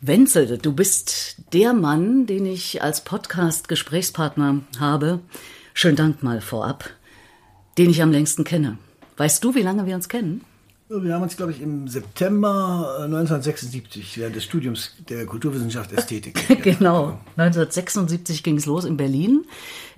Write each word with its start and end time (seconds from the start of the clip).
Wenzel, 0.00 0.58
du 0.58 0.72
bist 0.72 1.36
der 1.52 1.72
Mann, 1.72 2.26
den 2.26 2.46
ich 2.46 2.82
als 2.82 3.02
Podcast-Gesprächspartner 3.02 4.60
habe. 4.78 5.18
Schönen 5.74 5.96
Dank 5.96 6.22
mal 6.22 6.40
vorab, 6.40 6.90
den 7.78 7.90
ich 7.90 8.00
am 8.00 8.12
längsten 8.12 8.44
kenne. 8.44 8.78
Weißt 9.16 9.42
du, 9.42 9.56
wie 9.56 9.62
lange 9.62 9.86
wir 9.86 9.96
uns 9.96 10.08
kennen? 10.08 10.44
Wir 10.88 11.14
haben 11.14 11.22
uns, 11.22 11.36
glaube 11.36 11.50
ich, 11.50 11.60
im 11.60 11.88
September 11.88 13.00
1976 13.02 14.18
während 14.18 14.36
des 14.36 14.44
Studiums 14.44 14.92
der 15.08 15.26
Kulturwissenschaft 15.26 15.92
Ästhetik. 15.92 16.46
genau, 16.62 17.18
1976 17.36 18.44
ging 18.44 18.56
es 18.56 18.66
los 18.66 18.84
in 18.84 18.96
Berlin. 18.96 19.44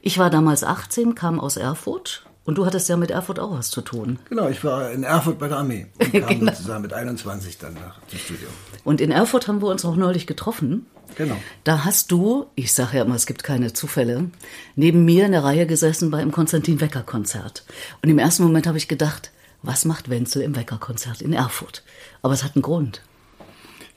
Ich 0.01 0.17
war 0.19 0.30
damals 0.30 0.64
18, 0.64 1.14
kam 1.14 1.39
aus 1.39 1.59
Erfurt 1.59 2.25
und 2.45 2.59
du 2.59 2.66
hattest 2.66 2.88
ja 2.88 2.96
mit 2.96 3.11
Erfurt 3.11 3.38
auch 3.38 3.52
was 3.52 3.70
zu 3.70 3.80
tun. 3.80 4.18
Genau, 4.29 4.48
ich 4.48 4.64
war 4.64 4.91
in 4.91 5.02
Erfurt 5.02 5.38
bei 5.38 5.48
der 5.48 5.59
Armee 5.59 5.86
und 5.98 6.12
kam 6.20 6.29
genau. 6.29 6.52
sozusagen 6.52 6.82
mit 6.82 6.93
21 6.93 7.59
dann 7.59 7.74
nach 7.74 7.98
dem 8.00 8.18
Studium. 8.18 8.50
Und 8.84 9.00
in 9.00 9.11
Erfurt 9.11 9.48
haben 9.48 9.62
wir 9.62 9.68
uns 9.68 9.84
auch 9.84 9.96
neulich 9.96 10.27
getroffen. 10.27 10.87
Genau. 11.16 11.37
Da 11.65 11.84
hast 11.84 12.10
du, 12.12 12.46
ich 12.55 12.73
sage 12.73 12.98
ja 12.98 13.05
immer, 13.05 13.15
es 13.16 13.27
gibt 13.27 13.42
keine 13.42 13.73
Zufälle, 13.73 14.30
neben 14.77 15.05
mir 15.05 15.27
in 15.27 15.32
der 15.32 15.45
Reihe 15.45 15.66
gesessen 15.66 16.10
bei 16.10 16.18
einem 16.18 16.32
Konstantin 16.32 16.80
Wecker 16.80 17.02
Konzert. 17.02 17.65
Und 18.02 18.09
im 18.09 18.18
ersten 18.18 18.43
Moment 18.43 18.66
habe 18.66 18.79
ich 18.79 18.88
gedacht, 18.88 19.30
was 19.62 19.84
macht 19.84 20.09
Wenzel 20.09 20.43
im 20.43 20.57
Wecker 20.57 20.79
Konzert 20.79 21.20
in 21.20 21.32
Erfurt? 21.32 21.82
Aber 22.23 22.32
es 22.32 22.45
hat 22.45 22.57
einen 22.57 22.62
Grund. 22.62 23.02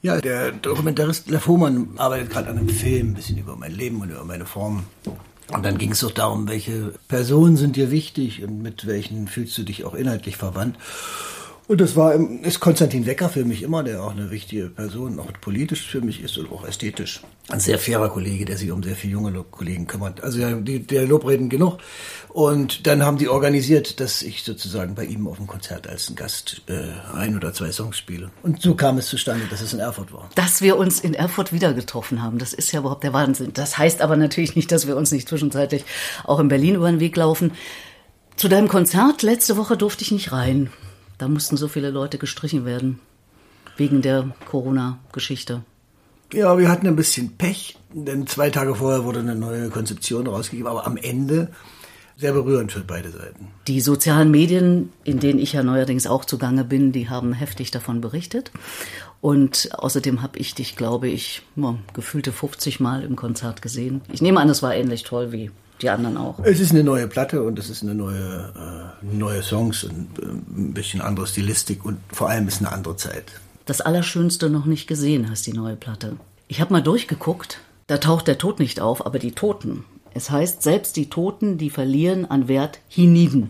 Ja, 0.01 0.19
der 0.19 0.51
Dokumentarist 0.51 1.29
Lev 1.29 1.47
Hohmann 1.47 1.93
arbeitet 1.95 2.29
gerade 2.29 2.49
an 2.49 2.57
einem 2.57 2.67
Film, 2.67 3.11
ein 3.11 3.13
bisschen 3.13 3.37
über 3.37 3.55
mein 3.55 3.71
Leben 3.71 4.01
und 4.01 4.09
über 4.09 4.25
meine 4.25 4.45
Form. 4.45 4.83
Und 5.51 5.65
dann 5.65 5.77
ging 5.77 5.91
es 5.91 6.03
auch 6.03 6.11
darum, 6.11 6.47
welche 6.47 6.93
Personen 7.07 7.57
sind 7.57 7.75
dir 7.75 7.91
wichtig 7.91 8.43
und 8.43 8.61
mit 8.61 8.87
welchen 8.87 9.27
fühlst 9.27 9.57
du 9.57 9.63
dich 9.63 9.83
auch 9.83 9.93
inhaltlich 9.93 10.37
verwandt. 10.37 10.77
Und 11.73 11.81
das 11.81 11.95
war, 11.95 12.13
ist 12.43 12.59
Konstantin 12.59 13.07
Wecker 13.07 13.29
für 13.29 13.45
mich 13.45 13.63
immer, 13.63 13.81
der 13.81 14.03
auch 14.03 14.11
eine 14.11 14.29
wichtige 14.29 14.69
Person, 14.69 15.19
auch 15.19 15.33
politisch 15.41 15.87
für 15.87 16.01
mich 16.01 16.21
ist 16.21 16.37
und 16.37 16.51
auch 16.51 16.67
ästhetisch. 16.67 17.21
Ein 17.49 17.59
sehr 17.59 17.79
fairer 17.79 18.09
Kollege, 18.09 18.45
der 18.45 18.57
sich 18.57 18.69
um 18.69 18.83
sehr 18.83 18.95
viele 18.95 19.13
junge 19.13 19.43
Kollegen 19.49 19.87
kümmert. 19.87 20.21
Also 20.21 20.37
ja, 20.37 20.51
die, 20.51 20.85
der 20.85 21.07
Lobreden 21.07 21.49
genug. 21.49 21.79
Und 22.29 22.85
dann 22.85 23.01
haben 23.01 23.17
die 23.17 23.27
organisiert, 23.27 23.99
dass 23.99 24.21
ich 24.21 24.43
sozusagen 24.43 24.93
bei 24.93 25.05
ihm 25.05 25.27
auf 25.27 25.37
dem 25.37 25.47
Konzert 25.47 25.87
als 25.87 26.11
ein 26.11 26.15
Gast 26.15 26.61
äh, 26.67 27.15
ein 27.17 27.35
oder 27.35 27.53
zwei 27.53 27.71
Songs 27.71 27.97
spiele. 27.97 28.29
Und 28.43 28.61
so 28.61 28.75
kam 28.75 28.99
es 28.99 29.07
zustande, 29.07 29.47
dass 29.49 29.61
es 29.61 29.73
in 29.73 29.79
Erfurt 29.79 30.13
war. 30.13 30.29
Dass 30.35 30.61
wir 30.61 30.77
uns 30.77 30.99
in 30.99 31.15
Erfurt 31.15 31.53
wieder 31.53 31.73
getroffen 31.73 32.21
haben, 32.21 32.37
das 32.37 32.53
ist 32.53 32.71
ja 32.71 32.81
überhaupt 32.81 33.03
der 33.03 33.13
Wahnsinn. 33.13 33.49
Das 33.51 33.79
heißt 33.79 34.03
aber 34.03 34.15
natürlich 34.15 34.55
nicht, 34.55 34.71
dass 34.71 34.85
wir 34.85 34.95
uns 34.95 35.11
nicht 35.11 35.27
zwischenzeitlich 35.27 35.85
auch 36.23 36.39
in 36.39 36.49
Berlin 36.49 36.75
über 36.75 36.91
den 36.91 36.99
Weg 36.99 37.15
laufen. 37.17 37.51
Zu 38.35 38.47
deinem 38.47 38.67
Konzert 38.67 39.23
letzte 39.23 39.57
Woche 39.57 39.75
durfte 39.75 40.03
ich 40.03 40.11
nicht 40.11 40.31
rein. 40.31 40.69
Da 41.23 41.29
mussten 41.29 41.55
so 41.55 41.69
viele 41.69 41.89
Leute 41.89 42.17
gestrichen 42.17 42.65
werden. 42.65 42.99
Wegen 43.77 44.01
der 44.01 44.35
Corona-Geschichte. 44.45 45.63
Ja, 46.33 46.57
wir 46.57 46.67
hatten 46.67 46.85
ein 46.85 46.97
bisschen 46.97 47.37
Pech, 47.37 47.77
denn 47.93 48.27
zwei 48.27 48.49
Tage 48.49 48.75
vorher 48.75 49.05
wurde 49.05 49.21
eine 49.21 49.33
neue 49.33 49.69
Konzeption 49.69 50.27
rausgegeben, 50.27 50.69
aber 50.69 50.85
am 50.85 50.97
Ende 50.97 51.47
sehr 52.17 52.33
berührend 52.33 52.73
für 52.73 52.81
beide 52.81 53.09
Seiten. 53.09 53.47
Die 53.69 53.79
sozialen 53.79 54.31
Medien, 54.31 54.91
in 55.05 55.21
denen 55.21 55.39
ich 55.39 55.53
ja 55.53 55.63
neuerdings 55.63 56.07
auch 56.07 56.25
zugange 56.25 56.65
bin, 56.65 56.91
die 56.91 57.07
haben 57.07 57.31
heftig 57.31 57.71
davon 57.71 58.01
berichtet. 58.01 58.51
Und 59.21 59.69
außerdem 59.71 60.21
habe 60.21 60.37
ich 60.39 60.55
dich, 60.55 60.75
glaube 60.75 61.07
ich, 61.07 61.43
gefühlte 61.93 62.33
50 62.33 62.81
Mal 62.81 63.01
im 63.03 63.15
Konzert 63.15 63.61
gesehen. 63.61 64.01
Ich 64.11 64.21
nehme 64.21 64.41
an, 64.41 64.49
es 64.49 64.61
war 64.61 64.75
ähnlich 64.75 65.03
toll 65.03 65.31
wie 65.31 65.51
die 65.83 65.89
anderen 65.89 66.17
auch. 66.17 66.39
Es 66.43 66.59
ist 66.59 66.71
eine 66.71 66.83
neue 66.83 67.07
Platte 67.07 67.43
und 67.43 67.59
es 67.59 67.69
ist 67.69 67.83
eine 67.83 67.93
neue, 67.93 68.93
äh, 69.03 69.05
neue 69.05 69.43
Songs 69.43 69.83
und 69.83 70.07
äh, 70.19 70.25
ein 70.25 70.73
bisschen 70.73 71.01
andere 71.01 71.27
Stilistik 71.27 71.85
und 71.85 71.99
vor 72.11 72.29
allem 72.29 72.47
ist 72.47 72.59
eine 72.59 72.71
andere 72.71 72.95
Zeit. 72.95 73.25
Das 73.65 73.81
Allerschönste 73.81 74.49
noch 74.49 74.65
nicht 74.65 74.87
gesehen 74.87 75.29
hast, 75.29 75.45
die 75.45 75.53
neue 75.53 75.75
Platte. 75.75 76.17
Ich 76.47 76.61
habe 76.61 76.73
mal 76.73 76.81
durchgeguckt, 76.81 77.59
da 77.87 77.97
taucht 77.97 78.27
der 78.27 78.37
Tod 78.37 78.59
nicht 78.59 78.79
auf, 78.79 79.05
aber 79.05 79.19
die 79.19 79.31
Toten. 79.31 79.85
Es 80.13 80.29
heißt, 80.29 80.61
selbst 80.61 80.95
die 80.95 81.09
Toten, 81.09 81.57
die 81.57 81.69
verlieren 81.69 82.25
an 82.25 82.47
Wert 82.47 82.79
hienieden. 82.87 83.49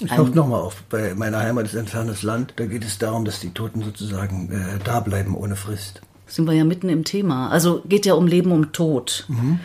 Ich 0.00 0.10
taucht 0.10 0.34
nochmal 0.34 0.60
auf. 0.60 0.82
Bei 0.88 1.14
meiner 1.14 1.40
Heimat 1.40 1.66
ist 1.66 1.76
ein 1.76 1.88
fernes 1.88 2.22
Land. 2.22 2.54
Da 2.56 2.66
geht 2.66 2.84
es 2.84 2.98
darum, 2.98 3.24
dass 3.24 3.40
die 3.40 3.50
Toten 3.50 3.82
sozusagen 3.82 4.50
äh, 4.52 4.78
da 4.84 5.00
bleiben 5.00 5.34
ohne 5.34 5.56
Frist. 5.56 6.02
Sind 6.26 6.46
wir 6.46 6.52
ja 6.52 6.64
mitten 6.64 6.88
im 6.88 7.04
Thema. 7.04 7.48
Also 7.48 7.82
geht 7.88 8.06
ja 8.06 8.14
um 8.14 8.26
Leben, 8.26 8.52
um 8.52 8.70
Tod. 8.72 9.24
Mhm. 9.28 9.58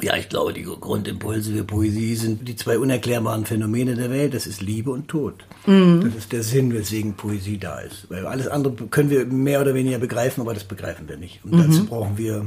Ja, 0.00 0.16
ich 0.16 0.28
glaube, 0.28 0.52
die 0.52 0.62
Grundimpulse 0.62 1.52
für 1.52 1.64
Poesie 1.64 2.14
sind 2.14 2.46
die 2.46 2.54
zwei 2.54 2.78
unerklärbaren 2.78 3.44
Phänomene 3.44 3.96
der 3.96 4.10
Welt. 4.10 4.34
Das 4.34 4.46
ist 4.46 4.62
Liebe 4.62 4.90
und 4.92 5.08
Tod. 5.08 5.44
Mhm. 5.66 6.02
Das 6.04 6.14
ist 6.14 6.32
der 6.32 6.42
Sinn, 6.42 6.72
weswegen 6.72 7.14
Poesie 7.14 7.58
da 7.58 7.80
ist. 7.80 8.08
Weil 8.08 8.26
alles 8.26 8.46
andere 8.46 8.74
können 8.86 9.10
wir 9.10 9.26
mehr 9.26 9.60
oder 9.60 9.74
weniger 9.74 9.98
begreifen, 9.98 10.40
aber 10.42 10.54
das 10.54 10.64
begreifen 10.64 11.08
wir 11.08 11.16
nicht. 11.16 11.44
Und 11.44 11.54
mhm. 11.54 11.58
dazu 11.66 11.86
brauchen 11.86 12.16
wir, 12.16 12.44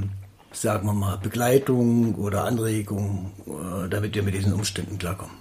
sagen 0.53 0.87
wir 0.87 0.93
mal, 0.93 1.17
Begleitung 1.17 2.15
oder 2.15 2.45
Anregung, 2.45 3.31
äh, 3.45 3.89
damit 3.89 4.15
wir 4.15 4.23
mit 4.23 4.33
diesen 4.33 4.53
Umständen 4.53 4.97
klarkommen. 4.97 5.35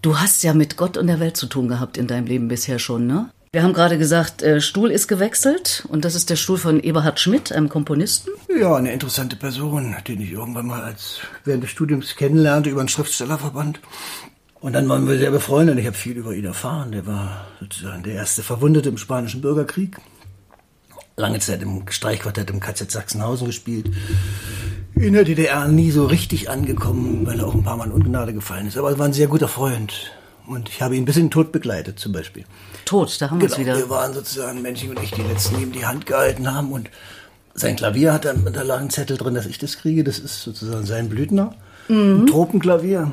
Du 0.00 0.18
hast 0.18 0.42
ja 0.42 0.54
mit 0.54 0.76
Gott 0.76 0.96
und 0.96 1.06
der 1.06 1.20
Welt 1.20 1.36
zu 1.36 1.46
tun 1.46 1.68
gehabt 1.68 1.98
in 1.98 2.06
deinem 2.06 2.26
Leben 2.26 2.48
bisher 2.48 2.78
schon, 2.78 3.06
ne? 3.06 3.30
Wir 3.54 3.62
haben 3.62 3.74
gerade 3.74 3.98
gesagt, 3.98 4.40
äh, 4.40 4.62
Stuhl 4.62 4.90
ist 4.90 5.08
gewechselt 5.08 5.84
und 5.90 6.06
das 6.06 6.14
ist 6.14 6.30
der 6.30 6.36
Stuhl 6.36 6.56
von 6.56 6.80
Eberhard 6.80 7.20
Schmidt, 7.20 7.52
einem 7.52 7.68
Komponisten. 7.68 8.30
Ja, 8.58 8.76
eine 8.76 8.90
interessante 8.94 9.36
Person, 9.36 9.94
den 10.08 10.22
ich 10.22 10.32
irgendwann 10.32 10.68
mal 10.68 10.82
als 10.82 11.18
während 11.44 11.62
des 11.62 11.68
Studiums 11.68 12.16
kennenlernte 12.16 12.70
über 12.70 12.80
einen 12.80 12.88
Schriftstellerverband. 12.88 13.82
Und 14.60 14.72
dann 14.72 14.88
waren 14.88 15.06
wir 15.06 15.18
sehr 15.18 15.30
befreundet. 15.30 15.78
Ich 15.78 15.84
habe 15.84 15.94
viel 15.94 16.16
über 16.16 16.32
ihn 16.32 16.46
erfahren. 16.46 16.92
Der 16.92 17.06
war 17.06 17.46
sozusagen 17.60 18.02
der 18.02 18.14
erste 18.14 18.42
Verwundete 18.42 18.88
im 18.88 18.96
Spanischen 18.96 19.42
Bürgerkrieg. 19.42 19.98
Lange 21.16 21.38
Zeit 21.40 21.60
im 21.60 21.84
Streichquartett 21.90 22.48
im 22.48 22.58
KZ 22.58 22.90
Sachsenhausen 22.90 23.48
gespielt. 23.48 23.90
In 24.94 25.12
der 25.12 25.24
DDR 25.24 25.68
nie 25.68 25.90
so 25.90 26.06
richtig 26.06 26.48
angekommen, 26.48 27.26
weil 27.26 27.38
er 27.38 27.48
auch 27.48 27.54
ein 27.54 27.64
paar 27.64 27.76
Mal 27.76 27.88
in 27.88 27.92
Ungnade 27.92 28.32
gefallen 28.32 28.66
ist. 28.66 28.78
Aber 28.78 28.92
er 28.92 28.98
war 28.98 29.04
ein 29.04 29.12
sehr 29.12 29.28
guter 29.28 29.48
Freund. 29.48 30.10
Und 30.52 30.68
ich 30.68 30.82
habe 30.82 30.96
ihn 30.96 31.04
bis 31.04 31.16
in 31.16 31.24
den 31.24 31.30
Tod 31.30 31.52
begleitet, 31.52 31.98
zum 31.98 32.12
Beispiel. 32.12 32.44
Tod, 32.84 33.20
da 33.20 33.30
haben 33.30 33.40
wir 33.40 33.48
genau, 33.48 33.54
es 33.54 33.60
wieder. 33.60 33.76
Wir 33.76 33.90
waren 33.90 34.12
sozusagen 34.12 34.62
Menschen 34.62 34.90
und 34.90 35.02
ich, 35.02 35.10
die 35.10 35.22
letzten 35.22 35.60
ihm 35.60 35.72
die 35.72 35.86
Hand 35.86 36.06
gehalten 36.06 36.52
haben. 36.52 36.72
Und 36.72 36.90
sein 37.54 37.76
Klavier 37.76 38.12
hat 38.12 38.24
dann, 38.24 38.44
da 38.52 38.62
lag 38.62 38.80
ein 38.80 38.90
Zettel 38.90 39.16
drin, 39.16 39.34
dass 39.34 39.46
ich 39.46 39.58
das 39.58 39.78
kriege. 39.78 40.04
Das 40.04 40.18
ist 40.18 40.42
sozusagen 40.42 40.84
sein 40.84 41.08
Blüthner. 41.08 41.54
Mhm. 41.88 42.22
Ein 42.22 42.26
Tropenklavier. 42.26 43.12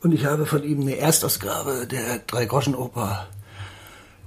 Und 0.00 0.12
ich 0.12 0.24
habe 0.24 0.46
von 0.46 0.62
ihm 0.62 0.82
eine 0.82 0.96
Erstausgabe 0.96 1.86
der 1.86 2.20
Drei-Groschen-Oper 2.26 3.26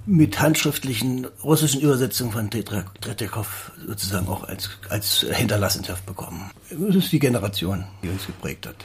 mit 0.06 0.40
handschriftlichen 0.40 1.26
russischen 1.44 1.80
Übersetzungen 1.80 2.32
von 2.32 2.50
Tretyakov 2.50 3.72
sozusagen 3.86 4.28
auch 4.28 4.44
als, 4.44 4.70
als 4.88 5.26
Hinterlassenschaft 5.30 6.04
bekommen. 6.06 6.50
Das 6.70 6.96
ist 6.96 7.12
die 7.12 7.18
Generation, 7.18 7.84
die 8.02 8.08
uns 8.08 8.26
geprägt 8.26 8.66
hat. 8.66 8.76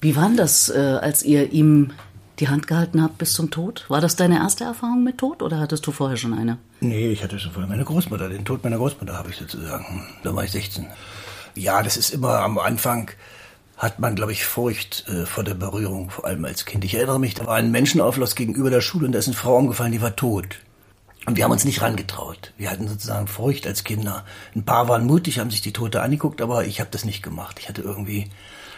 Wie 0.00 0.14
war 0.14 0.30
das, 0.36 0.68
äh, 0.68 0.78
als 0.78 1.22
ihr 1.22 1.52
ihm 1.52 1.92
die 2.40 2.48
Hand 2.48 2.66
gehalten 2.66 3.02
habt 3.02 3.18
bis 3.18 3.32
zum 3.32 3.50
Tod? 3.50 3.84
War 3.88 4.00
das 4.00 4.16
deine 4.16 4.36
erste 4.38 4.64
Erfahrung 4.64 5.04
mit 5.04 5.18
Tod 5.18 5.42
oder 5.42 5.58
hattest 5.58 5.86
du 5.86 5.92
vorher 5.92 6.16
schon 6.16 6.34
eine? 6.34 6.58
Nee, 6.80 7.10
ich 7.10 7.22
hatte 7.22 7.38
schon 7.38 7.52
vorher 7.52 7.68
meine 7.68 7.84
Großmutter. 7.84 8.28
Den 8.28 8.44
Tod 8.44 8.62
meiner 8.64 8.78
Großmutter 8.78 9.16
habe 9.16 9.30
ich 9.30 9.36
sozusagen. 9.36 10.04
Da 10.22 10.34
war 10.34 10.44
ich 10.44 10.52
16. 10.52 10.86
Ja, 11.54 11.82
das 11.82 11.96
ist 11.96 12.10
immer 12.10 12.40
am 12.40 12.58
Anfang 12.58 13.10
hat 13.76 14.00
man, 14.00 14.16
glaube 14.16 14.32
ich, 14.32 14.44
Furcht 14.44 15.06
äh, 15.08 15.24
vor 15.24 15.44
der 15.44 15.54
Berührung, 15.54 16.10
vor 16.10 16.24
allem 16.24 16.44
als 16.44 16.64
Kind. 16.64 16.84
Ich 16.84 16.94
erinnere 16.94 17.20
mich, 17.20 17.34
da 17.34 17.46
war 17.46 17.54
ein 17.54 17.70
Menschenauflass 17.70 18.34
gegenüber 18.34 18.70
der 18.70 18.80
Schule 18.80 19.06
und 19.06 19.12
da 19.12 19.20
ist 19.20 19.28
eine 19.28 19.36
Frau 19.36 19.56
umgefallen, 19.56 19.92
die 19.92 20.02
war 20.02 20.16
tot. 20.16 20.58
Und 21.26 21.36
wir 21.36 21.44
haben 21.44 21.52
uns 21.52 21.64
nicht 21.64 21.82
rangetraut. 21.82 22.52
Wir 22.56 22.70
hatten 22.70 22.88
sozusagen 22.88 23.28
Furcht 23.28 23.66
als 23.66 23.84
Kinder. 23.84 24.24
Ein 24.54 24.64
paar 24.64 24.88
waren 24.88 25.06
mutig, 25.06 25.38
haben 25.38 25.50
sich 25.50 25.60
die 25.60 25.72
Tote 25.72 26.02
angeguckt, 26.02 26.42
aber 26.42 26.64
ich 26.64 26.80
habe 26.80 26.90
das 26.90 27.04
nicht 27.04 27.22
gemacht. 27.22 27.58
Ich 27.60 27.68
hatte 27.68 27.82
irgendwie 27.82 28.30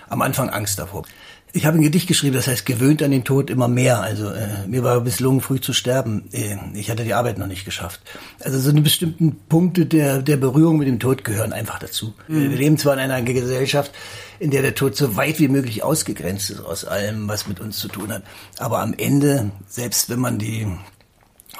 am 0.09 0.21
Anfang 0.21 0.51
Angst 0.51 0.79
davor. 0.79 1.05
Ich 1.53 1.67
habe 1.67 1.79
ein 1.79 1.83
Gedicht 1.83 2.07
geschrieben, 2.07 2.35
das 2.35 2.47
heißt 2.47 2.65
gewöhnt 2.65 3.03
an 3.03 3.11
den 3.11 3.25
Tod 3.25 3.51
immer 3.51 3.67
mehr. 3.67 4.01
Also 4.01 4.29
äh, 4.31 4.67
mir 4.69 4.85
war 4.85 5.01
misslungen, 5.01 5.41
früh 5.41 5.61
zu 5.61 5.73
sterben. 5.73 6.29
Äh, 6.33 6.57
ich 6.75 6.91
hatte 6.91 7.05
die 7.05 7.15
Arbeit 7.15 7.39
noch 7.39 7.47
nicht 7.47 7.65
geschafft. 7.65 8.01
Also 8.41 8.59
so 8.59 8.71
eine 8.71 8.83
bestimmten 8.83 9.37
Punkte 9.49 9.87
der, 9.87 10.23
der 10.23 10.37
Berührung 10.37 10.79
mit 10.79 10.87
dem 10.87 11.01
Tod 11.01 11.25
gehören 11.25 11.53
einfach 11.53 11.79
dazu. 11.79 12.15
Mhm. 12.29 12.51
Wir 12.51 12.59
leben 12.59 12.79
zwar 12.79 12.95
in 12.95 13.01
einer 13.01 13.23
Gesellschaft, 13.23 13.91
in 14.39 14.51
der 14.51 14.63
der 14.63 14.75
Tod 14.75 14.97
so 14.97 15.17
weit 15.17 15.41
wie 15.41 15.49
möglich 15.49 15.83
ausgegrenzt 15.83 16.51
ist 16.51 16.61
aus 16.61 16.85
allem, 16.85 17.29
was 17.29 17.49
mit 17.49 17.59
uns 17.61 17.79
zu 17.79 17.89
tun 17.89 18.13
hat. 18.13 18.23
Aber 18.59 18.81
am 18.81 18.95
Ende, 18.97 19.51
selbst 19.67 20.09
wenn 20.09 20.21
man 20.21 20.39
die 20.39 20.69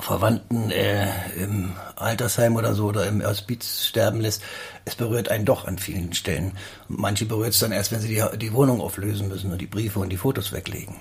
Verwandten 0.03 0.71
äh, 0.71 1.09
im 1.37 1.73
Altersheim 1.97 2.57
oder 2.57 2.75
so 2.75 2.87
oder 2.87 3.07
im 3.07 3.25
Hospiz 3.25 3.87
sterben 3.87 4.21
lässt, 4.21 4.43
es 4.85 4.95
berührt 4.95 5.31
einen 5.31 5.45
doch 5.45 5.67
an 5.67 5.79
vielen 5.79 6.13
Stellen. 6.13 6.53
manche 6.89 7.27
berührt 7.27 7.55
es 7.55 7.61
dann 7.61 7.73
erst, 7.73 7.93
wenn 7.93 8.01
sie 8.01 8.09
die, 8.09 8.39
die 8.39 8.53
Wohnung 8.53 8.81
auflösen 8.81 9.29
müssen 9.29 9.53
und 9.53 9.61
die 9.61 9.67
Briefe 9.67 9.99
und 10.01 10.11
die 10.11 10.17
Fotos 10.17 10.53
weglegen. 10.53 10.97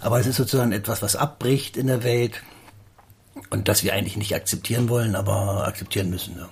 Aber 0.00 0.18
es 0.18 0.26
ist 0.26 0.36
sozusagen 0.36 0.72
etwas, 0.72 1.02
was 1.02 1.16
abbricht 1.16 1.76
in 1.76 1.86
der 1.86 2.02
Welt 2.02 2.42
und 3.50 3.68
das 3.68 3.84
wir 3.84 3.94
eigentlich 3.94 4.16
nicht 4.16 4.34
akzeptieren 4.34 4.88
wollen, 4.88 5.14
aber 5.14 5.66
akzeptieren 5.66 6.10
müssen. 6.10 6.36
Ja. 6.36 6.48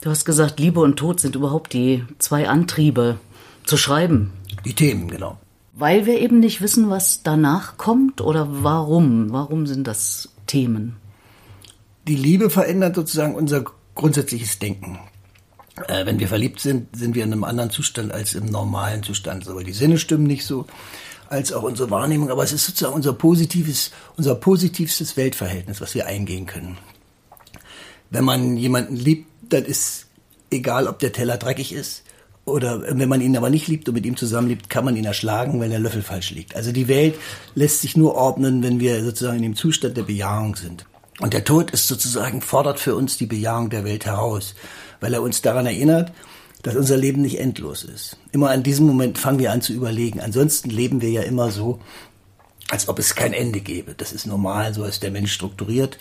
Du 0.00 0.10
hast 0.10 0.24
gesagt, 0.24 0.60
Liebe 0.60 0.80
und 0.80 0.96
Tod 0.96 1.20
sind 1.20 1.34
überhaupt 1.34 1.72
die 1.72 2.04
zwei 2.18 2.48
Antriebe 2.48 3.18
zu 3.64 3.76
schreiben. 3.76 4.32
Die 4.64 4.74
Themen, 4.74 5.08
genau. 5.08 5.38
Weil 5.74 6.06
wir 6.06 6.20
eben 6.20 6.40
nicht 6.40 6.60
wissen, 6.60 6.90
was 6.90 7.22
danach 7.22 7.76
kommt 7.76 8.20
oder 8.20 8.48
warum? 8.50 9.32
Warum 9.32 9.66
sind 9.66 9.86
das 9.86 10.30
Themen? 10.46 10.96
Die 12.08 12.16
Liebe 12.16 12.50
verändert 12.50 12.96
sozusagen 12.96 13.34
unser 13.34 13.64
grundsätzliches 13.94 14.58
Denken. 14.58 14.98
Äh, 15.86 16.06
wenn 16.06 16.18
wir 16.18 16.28
verliebt 16.28 16.60
sind, 16.60 16.88
sind 16.96 17.14
wir 17.14 17.24
in 17.24 17.32
einem 17.32 17.44
anderen 17.44 17.70
Zustand 17.70 18.12
als 18.12 18.34
im 18.34 18.46
normalen 18.46 19.02
Zustand. 19.02 19.44
Sowohl 19.44 19.64
die 19.64 19.72
Sinne 19.72 19.98
stimmen 19.98 20.26
nicht 20.26 20.44
so, 20.44 20.66
als 21.28 21.52
auch 21.52 21.62
unsere 21.62 21.90
Wahrnehmung. 21.90 22.30
Aber 22.30 22.42
es 22.42 22.52
ist 22.52 22.66
sozusagen 22.66 22.94
unser 22.94 23.12
positives, 23.12 23.92
unser 24.16 24.34
positivstes 24.34 25.16
Weltverhältnis, 25.16 25.80
was 25.80 25.94
wir 25.94 26.06
eingehen 26.06 26.46
können. 26.46 26.78
Wenn 28.10 28.24
man 28.24 28.56
jemanden 28.56 28.96
liebt, 28.96 29.28
dann 29.50 29.64
ist 29.64 30.06
egal, 30.50 30.88
ob 30.88 30.98
der 30.98 31.12
Teller 31.12 31.36
dreckig 31.36 31.72
ist 31.72 32.04
oder 32.48 32.82
wenn 32.98 33.08
man 33.08 33.20
ihn 33.20 33.36
aber 33.36 33.50
nicht 33.50 33.68
liebt 33.68 33.88
und 33.88 33.94
mit 33.94 34.06
ihm 34.06 34.16
zusammenlebt, 34.16 34.70
kann 34.70 34.84
man 34.84 34.96
ihn 34.96 35.04
erschlagen, 35.04 35.60
wenn 35.60 35.70
der 35.70 35.78
Löffel 35.78 36.02
falsch 36.02 36.30
liegt. 36.30 36.56
Also 36.56 36.72
die 36.72 36.88
Welt 36.88 37.14
lässt 37.54 37.82
sich 37.82 37.96
nur 37.96 38.14
ordnen, 38.14 38.62
wenn 38.62 38.80
wir 38.80 39.04
sozusagen 39.04 39.36
in 39.36 39.42
dem 39.42 39.56
Zustand 39.56 39.96
der 39.96 40.04
Bejahung 40.04 40.56
sind. 40.56 40.86
Und 41.20 41.34
der 41.34 41.44
Tod 41.44 41.70
ist 41.72 41.88
sozusagen, 41.88 42.42
fordert 42.42 42.78
für 42.78 42.94
uns 42.94 43.16
die 43.16 43.26
Bejahung 43.26 43.70
der 43.70 43.84
Welt 43.84 44.06
heraus, 44.06 44.54
weil 45.00 45.14
er 45.14 45.22
uns 45.22 45.42
daran 45.42 45.66
erinnert, 45.66 46.12
dass 46.62 46.76
unser 46.76 46.96
Leben 46.96 47.22
nicht 47.22 47.38
endlos 47.38 47.84
ist. 47.84 48.16
Immer 48.32 48.50
an 48.50 48.62
diesem 48.62 48.86
Moment 48.86 49.18
fangen 49.18 49.38
wir 49.38 49.52
an 49.52 49.62
zu 49.62 49.72
überlegen. 49.72 50.20
Ansonsten 50.20 50.70
leben 50.70 51.00
wir 51.00 51.10
ja 51.10 51.22
immer 51.22 51.50
so, 51.50 51.80
als 52.68 52.88
ob 52.88 52.98
es 52.98 53.14
kein 53.14 53.32
Ende 53.32 53.60
gäbe. 53.60 53.94
Das 53.96 54.12
ist 54.12 54.26
normal, 54.26 54.74
so 54.74 54.84
ist 54.84 55.02
der 55.02 55.10
Mensch 55.10 55.32
strukturiert. 55.32 55.98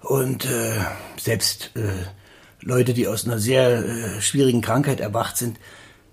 Und 0.00 0.44
äh, 0.44 0.72
selbst 1.20 1.72
äh, 1.74 2.06
Leute, 2.60 2.94
die 2.94 3.08
aus 3.08 3.24
einer 3.24 3.38
sehr 3.38 3.84
äh, 3.84 4.20
schwierigen 4.20 4.60
Krankheit 4.60 5.00
erwacht 5.00 5.36
sind, 5.36 5.58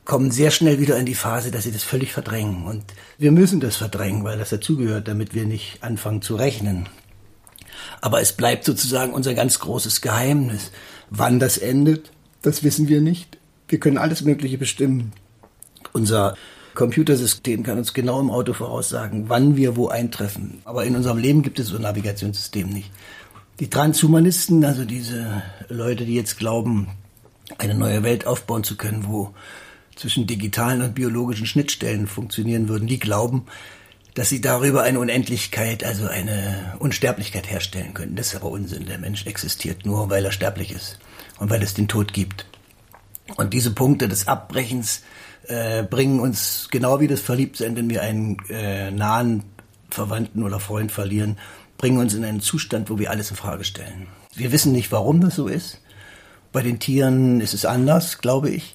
kommen 0.04 0.30
sehr 0.32 0.52
schnell 0.52 0.80
wieder 0.80 0.98
in 0.98 1.06
die 1.06 1.16
Phase, 1.16 1.52
dass 1.52 1.64
sie 1.64 1.72
das 1.72 1.84
völlig 1.84 2.12
verdrängen. 2.12 2.66
Und 2.66 2.84
wir 3.18 3.32
müssen 3.32 3.60
das 3.60 3.76
verdrängen, 3.76 4.24
weil 4.24 4.38
das 4.38 4.50
dazugehört, 4.50 5.08
damit 5.08 5.34
wir 5.34 5.46
nicht 5.46 5.82
anfangen 5.82 6.22
zu 6.22 6.36
rechnen. 6.36 6.88
Aber 8.02 8.22
es 8.22 8.34
bleibt 8.34 8.66
sozusagen 8.66 9.14
unser 9.14 9.34
ganz 9.34 9.60
großes 9.60 10.02
Geheimnis. 10.02 10.72
Wann 11.10 11.40
das 11.40 11.58
endet, 11.58 12.12
das 12.42 12.64
wissen 12.64 12.88
wir 12.88 13.02
nicht. 13.02 13.38
Wir 13.68 13.80
können 13.80 13.98
alles 13.98 14.22
Mögliche 14.22 14.58
bestimmen. 14.58 15.14
Unser 15.94 16.36
Computersystem 16.76 17.64
kann 17.64 17.78
uns 17.78 17.94
genau 17.94 18.20
im 18.20 18.30
Auto 18.30 18.54
voraussagen, 18.54 19.30
wann 19.30 19.56
wir 19.56 19.76
wo 19.76 19.88
eintreffen. 19.88 20.62
Aber 20.66 20.86
in 20.86 20.96
unserem 20.96 21.18
Leben 21.18 21.42
gibt 21.42 21.60
es 21.60 21.68
so 21.68 21.78
ein 21.78 21.82
Navigationssystem 21.82 22.70
nicht. 22.70 22.92
Die 23.60 23.70
Transhumanisten, 23.70 24.66
also 24.66 24.84
diese 24.84 25.42
Leute, 25.70 26.06
die 26.06 26.16
jetzt 26.16 26.38
glauben, 26.38 26.90
eine 27.58 27.74
neue 27.74 28.04
Welt 28.04 28.28
aufbauen 28.28 28.64
zu 28.64 28.76
können, 28.76 29.06
wo 29.08 29.34
zwischen 29.96 30.28
digitalen 30.28 30.82
und 30.82 30.94
biologischen 30.96 31.46
Schnittstellen 31.46 32.08
funktionieren 32.08 32.68
würden, 32.68 32.88
die 32.88 33.00
glauben, 33.00 33.46
dass 34.16 34.30
sie 34.30 34.42
darüber 34.42 34.84
eine 34.84 35.00
Unendlichkeit, 35.00 35.84
also 35.84 36.08
eine 36.08 36.76
Unsterblichkeit 36.80 37.50
herstellen 37.50 37.94
könnten. 37.94 38.16
Das 38.16 38.28
ist 38.28 38.36
aber 38.36 38.50
Unsinn. 38.50 38.86
Der 38.86 38.98
Mensch 38.98 39.26
existiert 39.26 39.86
nur, 39.86 40.10
weil 40.10 40.24
er 40.26 40.32
sterblich 40.32 40.72
ist 40.72 41.00
und 41.38 41.50
weil 41.50 41.62
es 41.62 41.74
den 41.74 41.90
Tod 41.90 42.14
gibt. 42.14 42.46
Und 43.36 43.54
diese 43.54 43.72
Punkte 43.72 44.08
des 44.08 44.28
Abbrechens 44.28 45.04
äh, 45.48 45.84
bringen 45.84 46.22
uns 46.22 46.70
genau 46.72 47.02
wie 47.02 47.08
das 47.08 47.20
Verliebtsein, 47.20 47.76
wenn 47.76 47.90
wir 47.90 48.02
einen 48.02 48.38
äh, 48.50 48.90
nahen 48.90 49.44
Verwandten 49.90 50.44
oder 50.44 50.62
Freund 50.62 50.94
verlieren, 50.94 51.38
bringen 51.78 51.98
uns 51.98 52.14
in 52.14 52.24
einen 52.24 52.40
Zustand, 52.40 52.90
wo 52.90 52.98
wir 52.98 53.12
alles 53.12 53.32
in 53.32 53.36
Frage 53.36 53.66
stellen. 53.66 54.08
Wir 54.34 54.54
wissen 54.54 54.72
nicht, 54.72 54.94
warum 54.94 55.20
das 55.20 55.36
so 55.36 55.48
ist. 55.48 55.82
Bei 56.54 56.62
den 56.62 56.80
Tieren 56.80 57.42
ist 57.42 57.54
es 57.54 57.66
anders, 57.66 58.20
glaube 58.20 58.50
ich. 58.50 58.75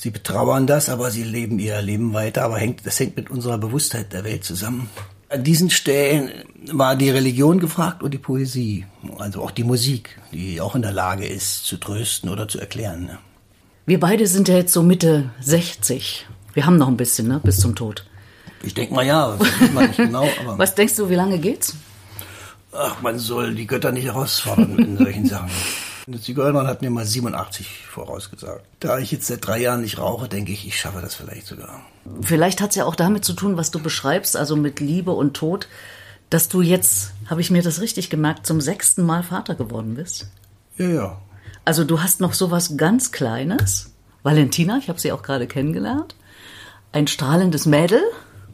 Sie 0.00 0.08
betrauern 0.08 0.66
das, 0.66 0.88
aber 0.88 1.10
sie 1.10 1.24
leben 1.24 1.58
ihr 1.58 1.82
Leben 1.82 2.14
weiter. 2.14 2.44
Aber 2.44 2.56
hängt, 2.56 2.86
das 2.86 2.98
hängt 2.98 3.18
mit 3.18 3.28
unserer 3.28 3.58
Bewusstheit 3.58 4.14
der 4.14 4.24
Welt 4.24 4.44
zusammen. 4.44 4.88
An 5.28 5.44
diesen 5.44 5.68
Stellen 5.68 6.30
war 6.72 6.96
die 6.96 7.10
Religion 7.10 7.60
gefragt 7.60 8.02
und 8.02 8.12
die 8.12 8.18
Poesie, 8.18 8.86
also 9.18 9.42
auch 9.42 9.50
die 9.50 9.62
Musik, 9.62 10.18
die 10.32 10.58
auch 10.58 10.74
in 10.74 10.80
der 10.80 10.92
Lage 10.92 11.26
ist, 11.26 11.66
zu 11.66 11.76
trösten 11.76 12.30
oder 12.30 12.48
zu 12.48 12.58
erklären. 12.58 13.04
Ne? 13.04 13.18
Wir 13.84 14.00
beide 14.00 14.26
sind 14.26 14.48
ja 14.48 14.56
jetzt 14.56 14.72
so 14.72 14.82
Mitte 14.82 15.28
60. 15.42 16.26
Wir 16.54 16.64
haben 16.64 16.78
noch 16.78 16.88
ein 16.88 16.96
bisschen, 16.96 17.28
ne, 17.28 17.38
bis 17.44 17.58
zum 17.58 17.74
Tod. 17.74 18.06
Ich 18.62 18.72
denke 18.72 18.94
mal 18.94 19.04
ja, 19.04 19.36
man 19.74 19.88
nicht 19.88 19.98
genau. 19.98 20.26
Was 20.56 20.74
denkst 20.74 20.96
du, 20.96 21.10
wie 21.10 21.14
lange 21.14 21.38
geht's? 21.38 21.74
Ach, 22.72 23.02
man 23.02 23.18
soll 23.18 23.54
die 23.54 23.66
Götter 23.66 23.92
nicht 23.92 24.06
herausfordern 24.06 24.78
in 24.78 24.96
solchen 24.96 25.26
Sachen. 25.26 25.50
Eine 26.06 26.20
Zigeunerin 26.20 26.66
hat 26.66 26.82
mir 26.82 26.90
mal 26.90 27.06
87 27.06 27.86
vorausgesagt. 27.86 28.64
Da 28.80 28.98
ich 28.98 29.12
jetzt 29.12 29.26
seit 29.26 29.46
drei 29.46 29.60
Jahren 29.60 29.82
nicht 29.82 29.98
rauche, 29.98 30.28
denke 30.28 30.52
ich, 30.52 30.66
ich 30.66 30.78
schaffe 30.78 31.00
das 31.00 31.14
vielleicht 31.14 31.46
sogar. 31.46 31.82
Vielleicht 32.22 32.60
hat 32.60 32.70
es 32.70 32.76
ja 32.76 32.84
auch 32.84 32.96
damit 32.96 33.24
zu 33.24 33.32
tun, 33.32 33.56
was 33.56 33.70
du 33.70 33.80
beschreibst, 33.80 34.36
also 34.36 34.56
mit 34.56 34.80
Liebe 34.80 35.12
und 35.12 35.34
Tod, 35.34 35.68
dass 36.30 36.48
du 36.48 36.62
jetzt, 36.62 37.12
habe 37.28 37.40
ich 37.40 37.50
mir 37.50 37.62
das 37.62 37.80
richtig 37.80 38.10
gemerkt, 38.10 38.46
zum 38.46 38.60
sechsten 38.60 39.04
Mal 39.04 39.22
Vater 39.22 39.54
geworden 39.54 39.94
bist. 39.94 40.28
Ja, 40.76 40.88
ja. 40.88 41.20
Also 41.64 41.84
du 41.84 42.02
hast 42.02 42.20
noch 42.20 42.32
sowas 42.32 42.76
ganz 42.76 43.12
Kleines. 43.12 43.90
Valentina, 44.22 44.78
ich 44.78 44.88
habe 44.88 45.00
sie 45.00 45.12
auch 45.12 45.22
gerade 45.22 45.46
kennengelernt. 45.46 46.14
Ein 46.92 47.06
strahlendes 47.06 47.66
Mädel. 47.66 48.02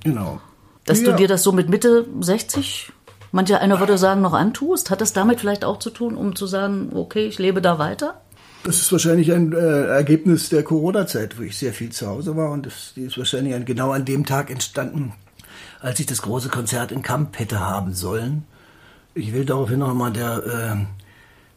Genau. 0.02 0.40
Dass 0.84 1.00
ja. 1.00 1.10
du 1.10 1.16
dir 1.16 1.28
das 1.28 1.42
so 1.42 1.52
mit 1.52 1.68
Mitte 1.68 2.06
60 2.20 2.92
mancher 3.32 3.60
einer 3.60 3.80
würde 3.80 3.98
sagen, 3.98 4.20
noch 4.20 4.34
antust? 4.34 4.90
Hat 4.90 5.00
das 5.00 5.12
damit 5.12 5.40
vielleicht 5.40 5.64
auch 5.64 5.78
zu 5.78 5.90
tun, 5.90 6.16
um 6.16 6.36
zu 6.36 6.46
sagen, 6.46 6.90
okay, 6.94 7.26
ich 7.26 7.38
lebe 7.38 7.60
da 7.60 7.78
weiter? 7.78 8.20
Das 8.64 8.80
ist 8.80 8.90
wahrscheinlich 8.90 9.32
ein 9.32 9.52
äh, 9.52 9.86
Ergebnis 9.86 10.48
der 10.48 10.64
Corona-Zeit, 10.64 11.38
wo 11.38 11.42
ich 11.42 11.56
sehr 11.56 11.72
viel 11.72 11.90
zu 11.90 12.08
Hause 12.08 12.36
war. 12.36 12.50
Und 12.50 12.66
das, 12.66 12.94
die 12.96 13.02
ist 13.02 13.16
wahrscheinlich 13.16 13.54
an, 13.54 13.64
genau 13.64 13.92
an 13.92 14.04
dem 14.04 14.26
Tag 14.26 14.50
entstanden, 14.50 15.12
als 15.80 16.00
ich 16.00 16.06
das 16.06 16.22
große 16.22 16.48
Konzert 16.48 16.90
in 16.90 17.02
Kamp 17.02 17.38
hätte 17.38 17.60
haben 17.60 17.94
sollen. 17.94 18.44
Ich 19.14 19.32
will 19.32 19.44
daraufhin 19.44 19.78
noch 19.78 19.94
mal 19.94 20.12
der 20.12 20.42
äh, 20.44 20.84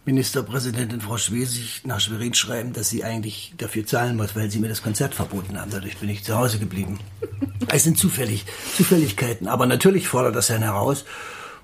Ministerpräsidentin 0.05 1.01
Frau 1.01 1.17
Schwesig 1.17 1.81
nach 1.85 1.99
Schwerin 1.99 2.33
schreiben, 2.33 2.73
dass 2.73 2.89
sie 2.89 3.03
eigentlich 3.03 3.53
dafür 3.57 3.85
zahlen 3.85 4.15
muss, 4.15 4.35
weil 4.35 4.49
sie 4.49 4.59
mir 4.59 4.69
das 4.69 4.81
Konzert 4.81 5.13
verboten 5.13 5.59
haben. 5.59 5.71
Dadurch 5.71 5.97
bin 5.97 6.09
ich 6.09 6.23
zu 6.23 6.37
Hause 6.37 6.59
geblieben. 6.59 6.99
Es 7.71 7.83
sind 7.83 7.99
zufällig, 7.99 8.45
Zufälligkeiten. 8.75 9.47
Aber 9.47 9.67
natürlich 9.67 10.07
fordert 10.07 10.35
das 10.35 10.49
einen 10.49 10.63
heraus. 10.63 11.05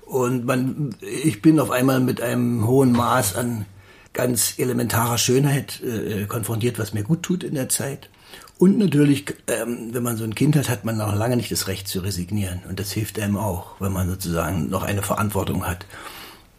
Und 0.06 0.46
man, 0.46 0.94
ich 1.00 1.42
bin 1.42 1.58
auf 1.58 1.70
einmal 1.70 2.00
mit 2.00 2.20
einem 2.20 2.66
hohen 2.66 2.92
Maß 2.92 3.34
an 3.34 3.66
ganz 4.12 4.54
elementarer 4.56 5.18
Schönheit 5.18 5.82
äh, 5.82 6.24
konfrontiert, 6.26 6.78
was 6.78 6.94
mir 6.94 7.02
gut 7.02 7.22
tut 7.22 7.44
in 7.44 7.54
der 7.54 7.68
Zeit. 7.68 8.08
Und 8.56 8.78
natürlich, 8.78 9.26
ähm, 9.48 9.90
wenn 9.92 10.02
man 10.02 10.16
so 10.16 10.24
ein 10.24 10.34
Kind 10.34 10.56
hat, 10.56 10.70
hat 10.70 10.84
man 10.84 10.96
noch 10.96 11.14
lange 11.14 11.36
nicht 11.36 11.50
das 11.50 11.66
Recht 11.66 11.88
zu 11.88 12.00
resignieren. 12.00 12.62
Und 12.68 12.80
das 12.80 12.92
hilft 12.92 13.18
einem 13.18 13.36
auch, 13.36 13.78
wenn 13.80 13.92
man 13.92 14.08
sozusagen 14.08 14.70
noch 14.70 14.84
eine 14.84 15.02
Verantwortung 15.02 15.66
hat. 15.66 15.84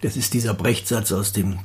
Das 0.02 0.16
ist 0.16 0.34
dieser 0.34 0.54
Brechtsatz 0.54 1.12
aus 1.12 1.32
dem 1.32 1.58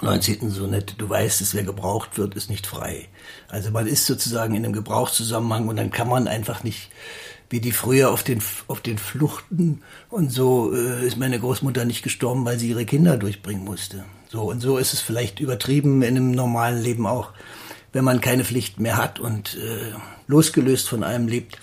19. 0.00 0.50
Sonett. 0.50 0.94
Du 0.98 1.08
weißt 1.08 1.40
es, 1.42 1.54
wer 1.54 1.62
gebraucht 1.62 2.18
wird, 2.18 2.34
ist 2.34 2.50
nicht 2.50 2.66
frei. 2.66 3.06
Also 3.48 3.70
man 3.70 3.86
ist 3.86 4.06
sozusagen 4.06 4.54
in 4.54 4.64
einem 4.64 4.72
Gebrauchszusammenhang 4.72 5.68
und 5.68 5.76
dann 5.76 5.90
kann 5.90 6.08
man 6.08 6.26
einfach 6.26 6.64
nicht 6.64 6.90
wie 7.50 7.60
die 7.60 7.72
früher 7.72 8.10
auf 8.10 8.22
den, 8.22 8.40
auf 8.68 8.80
den 8.80 8.96
Fluchten. 8.96 9.82
Und 10.08 10.32
so 10.32 10.72
äh, 10.72 11.06
ist 11.06 11.18
meine 11.18 11.38
Großmutter 11.38 11.84
nicht 11.84 12.02
gestorben, 12.02 12.44
weil 12.44 12.58
sie 12.58 12.70
ihre 12.70 12.86
Kinder 12.86 13.16
durchbringen 13.16 13.64
musste. 13.64 14.04
So, 14.28 14.42
und 14.42 14.60
so 14.60 14.78
ist 14.78 14.94
es 14.94 15.00
vielleicht 15.00 15.40
übertrieben 15.40 16.02
in 16.02 16.16
einem 16.16 16.30
normalen 16.30 16.80
Leben 16.80 17.06
auch. 17.06 17.32
Wenn 17.92 18.04
man 18.04 18.20
keine 18.20 18.44
Pflicht 18.44 18.78
mehr 18.78 18.96
hat 18.96 19.18
und 19.18 19.56
äh, 19.56 19.92
losgelöst 20.28 20.88
von 20.88 21.02
allem 21.02 21.26
lebt, 21.26 21.58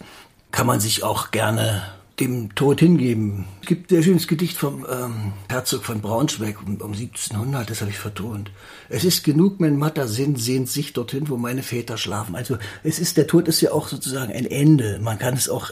kann 0.51 0.67
man 0.67 0.81
sich 0.81 1.03
auch 1.03 1.31
gerne 1.31 1.83
dem 2.19 2.55
Tod 2.55 2.79
hingeben. 2.79 3.45
Es 3.61 3.67
gibt 3.67 3.91
ein 3.91 3.95
sehr 3.95 4.03
schönes 4.03 4.27
Gedicht 4.27 4.57
vom 4.57 4.85
ähm, 4.89 5.33
Herzog 5.49 5.85
von 5.85 6.01
Braunschweig 6.01 6.59
um, 6.61 6.77
um 6.77 6.93
1700, 6.93 7.69
das 7.69 7.81
habe 7.81 7.91
ich 7.91 7.99
vertont. 7.99 8.51
Es 8.89 9.03
ist 9.03 9.23
genug, 9.23 9.59
mein 9.59 9.77
matter 9.77 10.07
Sinn 10.07 10.35
sehnt 10.35 10.67
sich 10.67 10.93
dorthin, 10.93 11.29
wo 11.29 11.37
meine 11.37 11.61
Väter 11.61 11.97
schlafen. 11.97 12.35
Also 12.35 12.57
es 12.83 12.97
ist, 12.99 13.17
der 13.17 13.27
Tod 13.27 13.47
ist 13.47 13.61
ja 13.61 13.71
auch 13.71 13.87
sozusagen 13.87 14.33
ein 14.33 14.45
Ende. 14.45 14.99
Man 14.99 15.19
kann 15.19 15.35
es 15.35 15.47
auch 15.47 15.71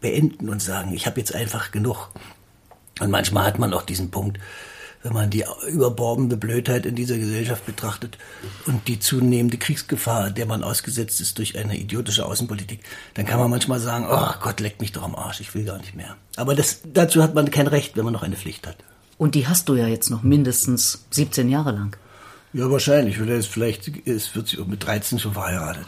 beenden 0.00 0.50
und 0.50 0.60
sagen, 0.60 0.92
ich 0.92 1.06
habe 1.06 1.18
jetzt 1.18 1.34
einfach 1.34 1.70
genug. 1.70 2.10
Und 3.00 3.10
manchmal 3.10 3.44
hat 3.44 3.58
man 3.58 3.72
auch 3.72 3.82
diesen 3.82 4.10
Punkt, 4.10 4.38
wenn 5.06 5.12
man 5.12 5.30
die 5.30 5.44
überbordende 5.68 6.36
Blödheit 6.36 6.84
in 6.84 6.96
dieser 6.96 7.16
Gesellschaft 7.16 7.64
betrachtet 7.64 8.18
und 8.66 8.88
die 8.88 8.98
zunehmende 8.98 9.56
Kriegsgefahr, 9.56 10.30
der 10.30 10.46
man 10.46 10.64
ausgesetzt 10.64 11.20
ist 11.20 11.38
durch 11.38 11.56
eine 11.56 11.78
idiotische 11.78 12.26
Außenpolitik, 12.26 12.80
dann 13.14 13.24
kann 13.24 13.38
man 13.38 13.48
manchmal 13.48 13.78
sagen, 13.78 14.06
oh 14.10 14.34
Gott, 14.42 14.58
leck 14.58 14.80
mich 14.80 14.90
doch 14.90 15.04
am 15.04 15.14
Arsch, 15.14 15.40
ich 15.40 15.54
will 15.54 15.64
gar 15.64 15.78
nicht 15.78 15.94
mehr. 15.94 16.16
Aber 16.34 16.56
das, 16.56 16.80
dazu 16.92 17.22
hat 17.22 17.34
man 17.34 17.52
kein 17.52 17.68
Recht, 17.68 17.96
wenn 17.96 18.04
man 18.04 18.14
noch 18.14 18.24
eine 18.24 18.34
Pflicht 18.34 18.66
hat. 18.66 18.78
Und 19.16 19.36
die 19.36 19.46
hast 19.46 19.68
du 19.68 19.76
ja 19.76 19.86
jetzt 19.86 20.10
noch 20.10 20.24
mindestens 20.24 21.04
17 21.10 21.48
Jahre 21.48 21.70
lang. 21.70 21.96
Ja, 22.52 22.68
wahrscheinlich. 22.70 23.20
Oder 23.20 23.34
es 23.34 23.46
vielleicht 23.46 23.90
es 24.06 24.34
wird 24.34 24.48
sie 24.48 24.56
mit 24.66 24.84
13 24.84 25.18
schon 25.20 25.34
verheiratet. 25.34 25.86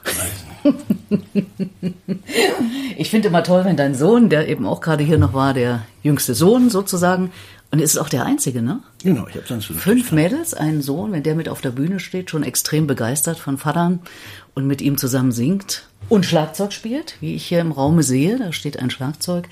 ich 2.96 3.10
finde 3.10 3.28
immer 3.28 3.42
toll, 3.42 3.64
wenn 3.64 3.76
dein 3.76 3.94
Sohn, 3.94 4.28
der 4.28 4.48
eben 4.48 4.66
auch 4.66 4.80
gerade 4.80 5.02
hier 5.02 5.18
noch 5.18 5.32
war, 5.32 5.54
der 5.54 5.82
jüngste 6.02 6.34
Sohn 6.34 6.70
sozusagen, 6.70 7.32
und 7.70 7.80
ist 7.80 7.98
auch 7.98 8.08
der 8.08 8.25
Einzige, 8.25 8.62
ne? 8.62 8.80
Genau, 9.02 9.26
ich 9.28 9.36
habe 9.36 9.46
sonst 9.46 9.66
fünf. 9.66 9.82
Fünf 9.82 10.12
Mädels, 10.12 10.54
einen 10.54 10.82
Sohn, 10.82 11.12
wenn 11.12 11.22
der 11.22 11.36
mit 11.36 11.48
auf 11.48 11.60
der 11.60 11.70
Bühne 11.70 12.00
steht, 12.00 12.30
schon 12.30 12.42
extrem 12.42 12.86
begeistert 12.86 13.38
von 13.38 13.56
Vatern 13.56 14.00
und 14.54 14.66
mit 14.66 14.80
ihm 14.80 14.98
zusammen 14.98 15.32
singt 15.32 15.88
und 16.08 16.24
Schlagzeug 16.24 16.72
spielt, 16.72 17.16
wie 17.20 17.34
ich 17.34 17.46
hier 17.46 17.60
im 17.60 17.72
Raume 17.72 18.02
sehe, 18.02 18.38
da 18.38 18.52
steht 18.52 18.78
ein 18.78 18.90
Schlagzeug. 18.90 19.48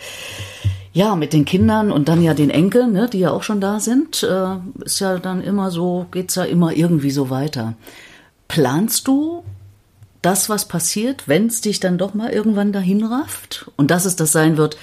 Ja, 0.93 1.15
mit 1.15 1.33
den 1.35 1.45
Kindern 1.45 1.93
und 1.93 2.09
dann 2.09 2.23
ja 2.23 2.33
den 2.33 2.49
Enkeln, 2.49 2.93
ne, 2.93 3.09
die 3.13 3.19
ja 3.19 3.31
auch 3.31 3.43
schon 3.43 3.61
da 3.61 3.81
sind, 3.81 4.23
äh, 4.23 4.57
ist 4.85 5.01
ja 5.01 5.19
dann 5.19 5.43
immer 5.43 5.71
so, 5.71 6.07
geht's 6.11 6.35
ja 6.37 6.45
immer 6.45 6.73
irgendwie 6.73 7.11
so 7.11 7.29
weiter. 7.29 7.75
Planst 8.49 9.07
du 9.07 9.45
das, 10.23 10.49
was 10.49 10.67
passiert, 10.67 11.29
wenn 11.29 11.49
es 11.49 11.61
dich 11.61 11.81
dann 11.81 11.99
doch 11.99 12.15
mal 12.15 12.31
irgendwann 12.31 12.73
dahin 12.73 13.05
rafft? 13.05 13.71
Und 13.77 13.91
dass 13.91 14.07
es 14.07 14.17
das 14.17 14.33
sein 14.33 14.57
wird, 14.57 14.79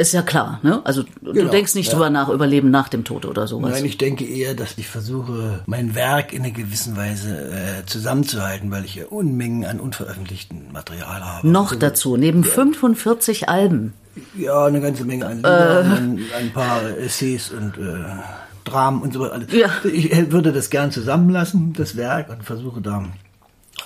ist 0.00 0.12
ja 0.12 0.22
klar, 0.22 0.58
ne? 0.62 0.80
Also 0.84 1.02
du 1.20 1.32
Genau, 1.32 1.50
denkst 1.50 1.74
nicht 1.74 1.88
ja. 1.88 1.92
drüber 1.92 2.10
nach, 2.10 2.28
Überleben 2.28 2.70
nach 2.70 2.88
dem 2.88 3.04
Tod 3.04 3.26
oder 3.26 3.46
sowas. 3.46 3.72
Nein, 3.72 3.84
ich 3.84 3.98
denke 3.98 4.24
eher, 4.24 4.54
dass 4.54 4.78
ich 4.78 4.88
versuche, 4.88 5.60
mein 5.66 5.94
Werk 5.94 6.32
in 6.32 6.42
einer 6.42 6.50
gewissen 6.52 6.96
Weise 6.96 7.50
äh, 7.52 7.86
zusammenzuhalten, 7.86 8.70
weil 8.70 8.84
ich 8.84 8.94
ja 8.96 9.04
Unmengen 9.06 9.64
an 9.64 9.78
unveröffentlichten 9.80 10.72
Material 10.72 11.20
habe. 11.24 11.46
Noch 11.48 11.68
Also, 11.68 11.78
dazu, 11.80 12.16
neben 12.16 12.42
45 12.44 13.48
Alben. 13.48 13.92
Ja, 14.36 14.64
eine 14.66 14.80
ganze 14.80 15.04
Menge 15.04 15.26
an 15.26 15.36
Liedern, 15.36 15.92
ein, 15.92 16.20
ein 16.38 16.52
paar 16.52 16.82
Essays 16.98 17.50
und 17.52 17.76
äh, 17.78 18.04
Dramen 18.64 19.02
und 19.02 19.12
so 19.12 19.20
weiter. 19.20 19.42
Ja. 19.54 19.68
Ich 19.90 20.12
äh, 20.12 20.32
würde 20.32 20.52
das 20.52 20.70
gern 20.70 20.90
zusammenlassen, 20.90 21.72
das 21.74 21.96
Werk, 21.96 22.28
und 22.30 22.42
versuche 22.44 22.80
da 22.80 23.04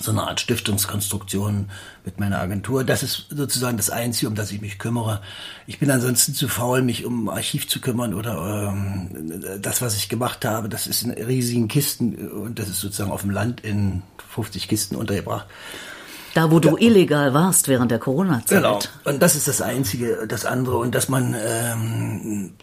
so 0.01 0.11
eine 0.11 0.25
Art 0.25 0.41
Stiftungskonstruktion 0.41 1.71
mit 2.05 2.19
meiner 2.19 2.41
Agentur. 2.41 2.85
Das 2.85 3.03
ist 3.03 3.27
sozusagen 3.31 3.77
das 3.77 3.91
Einzige, 3.91 4.29
um 4.29 4.35
das 4.35 4.51
ich 4.51 4.61
mich 4.61 4.79
kümmere. 4.79 5.21
Ich 5.67 5.79
bin 5.79 5.91
ansonsten 5.91 6.35
zu 6.35 6.49
faul, 6.49 6.83
mich 6.83 7.05
um 7.05 7.29
Archiv 7.29 7.69
zu 7.69 7.81
kümmern 7.81 8.15
oder 8.15 8.73
ähm, 8.73 9.61
das, 9.61 9.83
was 9.83 9.97
ich 9.97 10.09
gemacht 10.09 10.45
habe, 10.45 10.69
das 10.69 10.87
ist 10.87 11.03
in 11.03 11.11
riesigen 11.11 11.69
Kisten 11.69 12.29
und 12.29 12.59
das 12.59 12.69
ist 12.69 12.81
sozusagen 12.81 13.11
auf 13.11 13.23
dem 13.23 13.31
Land 13.31 13.61
in 13.63 14.03
50 14.35 14.69
Kisten 14.69 14.97
untergebracht. 14.97 15.47
Da, 16.35 16.51
wo 16.51 16.59
du 16.59 16.77
illegal 16.77 17.33
warst 17.33 17.69
während 17.69 17.93
der 17.93 18.01
Corona-Zeit. 18.01 18.59
Genau. 18.59 18.81
Und 19.05 19.23
das 19.23 19.37
ist 19.37 19.47
das 19.47 19.63
Einzige, 19.63 20.27
das 20.27 20.45
andere. 20.45 20.79
Und 20.79 20.93
dass 20.93 21.09
man 21.09 21.37
ähm, 21.39 22.55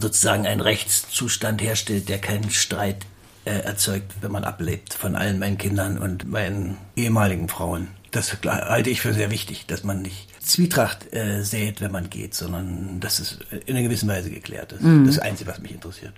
sozusagen 0.00 0.46
einen 0.46 0.60
Rechtszustand 0.60 1.62
herstellt, 1.62 2.08
der 2.08 2.18
keinen 2.18 2.50
Streit 2.50 3.06
äh, 3.48 3.60
erzeugt, 3.60 4.12
wenn 4.20 4.30
man 4.30 4.44
ablebt 4.44 4.94
von 4.94 5.16
allen 5.16 5.38
meinen 5.38 5.56
Kindern 5.56 5.98
und 5.98 6.28
meinen 6.28 6.76
ehemaligen 6.96 7.48
Frauen. 7.48 7.88
Das 8.10 8.36
halte 8.44 8.90
ich 8.90 9.00
für 9.00 9.12
sehr 9.14 9.30
wichtig, 9.30 9.66
dass 9.66 9.84
man 9.84 10.02
nicht 10.02 10.28
Zwietracht 10.42 11.12
äh, 11.12 11.42
sät, 11.42 11.80
wenn 11.80 11.92
man 11.92 12.10
geht, 12.10 12.34
sondern 12.34 13.00
dass 13.00 13.18
es 13.18 13.38
in 13.66 13.74
einer 13.74 13.82
gewissen 13.82 14.08
Weise 14.08 14.30
geklärt 14.30 14.72
ist. 14.72 14.82
Das 14.82 15.08
ist 15.08 15.16
das 15.16 15.18
Einzige, 15.18 15.50
was 15.50 15.60
mich 15.60 15.72
interessiert. 15.72 16.14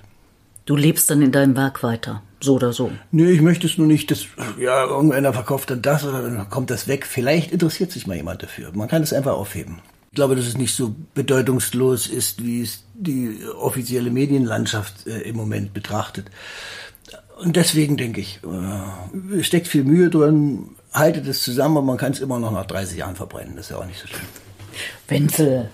Du 0.67 0.77
lebst 0.77 1.11
dann 1.11 1.23
in 1.23 1.33
deinem 1.33 1.57
Werk 1.57 1.83
weiter, 1.83 2.23
so 2.41 2.55
oder 2.55 2.73
so. 2.73 2.93
Nee, 3.11 3.31
ich 3.31 3.41
möchte 3.41 3.67
es 3.67 3.77
nur 3.77 3.87
nicht, 3.87 4.11
dass, 4.11 4.27
ja, 4.59 4.85
irgendeiner 4.85 5.33
verkauft 5.33 5.71
dann 5.71 5.83
das 5.83 6.05
oder 6.05 6.23
dann 6.23 6.49
kommt 6.49 6.71
das 6.71 6.87
weg. 6.87 7.07
Vielleicht 7.07 7.51
interessiert 7.51 7.91
sich 7.91 8.07
mal 8.07 8.17
jemand 8.17 8.43
dafür. 8.43 8.71
Man 8.73 8.87
kann 8.87 9.03
es 9.03 9.13
einfach 9.13 9.33
aufheben. 9.33 9.81
Ich 10.11 10.17
glaube, 10.17 10.37
dass 10.37 10.47
es 10.47 10.57
nicht 10.57 10.75
so 10.75 10.95
bedeutungslos 11.15 12.07
ist, 12.07 12.45
wie 12.45 12.63
es 12.63 12.85
die 12.95 13.39
offizielle 13.59 14.11
Medienlandschaft 14.11 15.07
äh, 15.07 15.21
im 15.23 15.37
Moment 15.37 15.73
betrachtet. 15.73 16.31
Und 17.43 17.57
deswegen 17.57 17.97
denke 17.97 18.21
ich, 18.21 18.41
äh, 18.45 19.43
steckt 19.43 19.67
viel 19.67 19.85
Mühe 19.85 20.11
drin, 20.11 20.71
haltet 20.93 21.27
es 21.27 21.43
zusammen, 21.43 21.79
aber 21.79 21.87
man 21.87 21.97
kann 21.97 22.13
es 22.13 22.21
immer 22.21 22.39
noch 22.39 22.53
nach 22.53 22.67
30 22.67 22.99
Jahren 22.99 23.17
verbrennen. 23.17 23.57
Das 23.57 23.67
ist 23.67 23.71
ja 23.71 23.79
auch 23.79 23.87
nicht 23.87 24.01
so 24.01 24.07
schlimm. 24.07 24.27
Wenzel, 25.09 25.71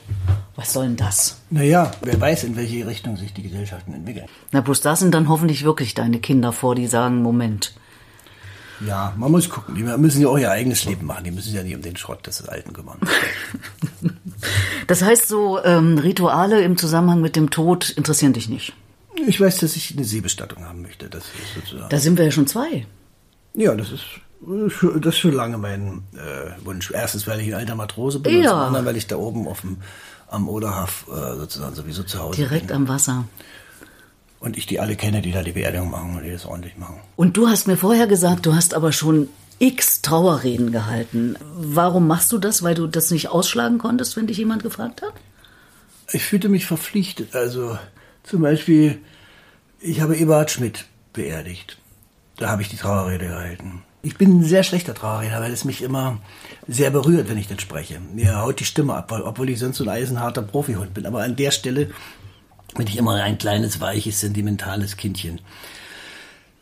was 0.55 0.73
soll 0.73 0.87
denn 0.87 0.97
das? 0.97 1.41
Naja, 1.51 1.91
wer 2.03 2.21
weiß, 2.21 2.45
in 2.45 2.57
welche 2.57 2.87
Richtung 2.87 3.17
sich 3.17 3.35
die 3.35 3.43
Gesellschaften 3.43 3.93
entwickeln. 3.93 4.27
Na, 4.53 4.61
bloß 4.61 4.81
da 4.81 4.97
sind 4.97 5.13
dann 5.15 5.29
hoffentlich 5.29 5.65
wirklich 5.65 5.95
deine 5.95 6.21
Kinder 6.21 6.53
vor, 6.53 6.75
die 6.75 6.87
sagen, 6.87 7.23
Moment. 7.23 7.75
Ja, 8.87 9.15
man 9.17 9.31
muss 9.31 9.49
gucken. 9.49 9.75
Die 9.75 9.83
müssen 9.83 10.21
ja 10.21 10.29
auch 10.29 10.39
ihr 10.39 10.51
eigenes 10.51 10.85
Leben 10.85 11.07
machen. 11.07 11.25
Die 11.25 11.31
müssen 11.31 11.49
sich 11.49 11.57
ja 11.57 11.63
nicht 11.63 11.75
um 11.75 11.83
den 11.83 11.97
Schrott 11.97 12.27
des 12.27 12.47
Alten 12.49 12.73
kümmern. 12.73 12.99
Das 14.87 15.03
heißt, 15.03 15.27
so 15.27 15.63
ähm, 15.65 15.99
Rituale 15.99 16.61
im 16.61 16.77
Zusammenhang 16.77 17.21
mit 17.21 17.35
dem 17.35 17.51
Tod 17.51 17.91
interessieren 17.91 18.35
dich 18.35 18.49
nicht. 18.49 18.73
Ich 19.27 19.41
weiß, 19.41 19.59
dass 19.59 19.77
ich 19.77 19.93
eine 19.97 20.05
Seebestattung 20.05 20.65
haben 20.65 20.83
möchte. 20.83 21.09
Das. 21.09 21.25
Da 21.89 21.99
sind 21.99 22.19
wir 22.19 22.25
ja 22.27 22.31
schon 22.31 22.47
zwei. 22.47 22.87
Ja, 23.55 23.75
das 23.75 23.91
ist, 23.93 24.03
äh, 24.47 24.69
schon- 24.71 25.01
das 25.01 25.15
ist 25.15 25.21
schon 25.21 25.33
lange 25.33 25.57
mein 25.59 26.03
äh, 26.15 26.65
Wunsch. 26.65 26.91
Erstens, 26.93 27.27
weil 27.27 27.41
ich 27.41 27.49
ein 27.49 27.55
alter 27.55 27.75
Matrose 27.75 28.19
bin, 28.21 28.37
und 28.37 28.43
Ja. 28.43 28.51
zum 28.51 28.59
anderen, 28.61 28.87
weil 28.87 28.97
ich 28.97 29.07
da 29.07 29.17
oben 29.17 29.49
auf 29.49 29.63
dem, 29.63 29.79
am 30.29 30.49
Oderhaf 30.49 31.07
äh, 31.09 31.37
sozusagen 31.37 31.75
sowieso 31.75 32.03
zu 32.03 32.19
Hause 32.19 32.37
Direkt 32.37 32.67
bin. 32.69 32.77
am 32.77 32.89
Wasser. 32.89 33.25
Und 34.41 34.59
ich 34.59 34.67
die 34.67 34.79
alle 34.81 34.97
kenne, 34.97 35.23
die 35.23 35.33
da 35.33 35.43
die 35.43 35.53
Beerdigung 35.53 35.91
machen 35.91 36.17
und 36.17 36.23
die 36.25 36.31
das 36.31 36.45
ordentlich 36.45 36.77
machen. 36.77 37.01
Und 37.17 37.37
du 37.37 37.49
hast 37.49 37.67
mir 37.67 37.77
vorher 37.79 38.07
gesagt, 38.07 38.45
du 38.45 38.55
hast 38.55 38.75
aber 38.75 38.93
schon 38.93 39.29
x 39.59 40.03
Trauerreden 40.03 40.71
gehalten. 40.73 41.37
Warum 41.57 42.07
machst 42.07 42.31
du 42.33 42.39
das? 42.39 42.63
Weil 42.63 42.75
du 42.75 42.87
das 42.87 43.11
nicht 43.11 43.29
ausschlagen 43.31 43.79
konntest, 43.79 44.15
wenn 44.17 44.27
dich 44.27 44.37
jemand 44.37 44.63
gefragt 44.63 45.01
hat? 45.01 45.15
Ich 46.13 46.23
fühlte 46.25 46.51
mich 46.51 46.67
verpflichtet. 46.67 47.35
Also 47.35 47.79
zum 48.27 48.43
Beispiel, 48.43 48.99
ich 49.81 50.01
habe 50.01 50.17
Eberhard 50.17 50.51
Schmidt 50.51 50.87
beerdigt. 51.13 51.79
Da 52.37 52.51
habe 52.51 52.63
ich 52.63 52.69
die 52.69 52.77
Trauerrede 52.77 53.29
gehalten. 53.29 53.83
Ich 54.03 54.19
bin 54.19 54.39
ein 54.39 54.45
sehr 54.45 54.63
schlechter 54.63 54.95
Trauerredner, 54.95 55.41
weil 55.41 55.53
es 55.53 55.65
mich 55.65 55.83
immer 55.83 56.21
sehr 56.69 56.91
berührt, 56.91 57.29
wenn 57.29 57.39
ich 57.39 57.49
dann 57.49 57.59
spreche. 57.59 57.99
Mir 58.01 58.41
haut 58.41 58.61
die 58.61 58.65
Stimme 58.65 58.95
ab, 58.95 59.11
obwohl 59.13 59.51
ich 59.51 59.59
sonst 59.59 59.79
so 59.79 59.85
ein 59.85 59.91
eisenharter 59.91 60.43
Profihund 60.43 60.93
bin. 60.95 61.07
Aber 61.07 61.23
an 61.23 61.37
der 61.37 61.51
Stelle 61.51 61.91
bin 62.77 62.87
ich 62.87 62.97
immer 62.99 63.15
ein 63.15 63.39
kleines, 63.39 63.81
weiches, 63.81 64.21
sentimentales 64.21 64.97
Kindchen. 64.97 65.41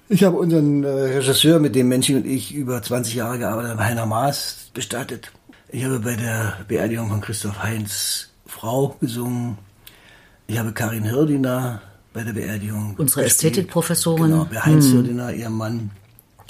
Ich 0.09 0.23
habe 0.23 0.37
unseren 0.37 0.85
äh, 0.85 0.89
Regisseur, 0.89 1.59
mit 1.59 1.75
dem 1.75 1.89
Mensch 1.89 2.11
und 2.11 2.27
ich 2.27 2.55
über 2.55 2.83
20 2.83 3.15
Jahre 3.15 3.39
gearbeitet 3.39 3.73
haben, 3.73 3.81
Heiner 3.81 4.07
Maas, 4.07 4.71
bestattet. 4.75 5.33
Ich 5.69 5.85
habe 5.85 5.99
bei 5.99 6.15
der 6.15 6.59
Beerdigung 6.69 7.09
von 7.09 7.21
Christoph 7.21 7.63
Heinz 7.63 8.29
Frau 8.47 8.97
gesungen. 9.01 9.59
Ich 10.47 10.59
habe 10.59 10.73
Karin 10.73 11.05
Hirdiner 11.05 11.81
bei 12.13 12.23
der 12.23 12.33
Beerdigung. 12.33 12.95
Unsere. 12.99 13.25
Ästhetikprofessorin. 13.25 14.31
Genau, 14.31 14.45
bei 14.45 14.61
Heinz 14.61 14.87
Hirdiner, 14.87 15.33
ihr 15.33 15.51
Mann. 15.51 15.91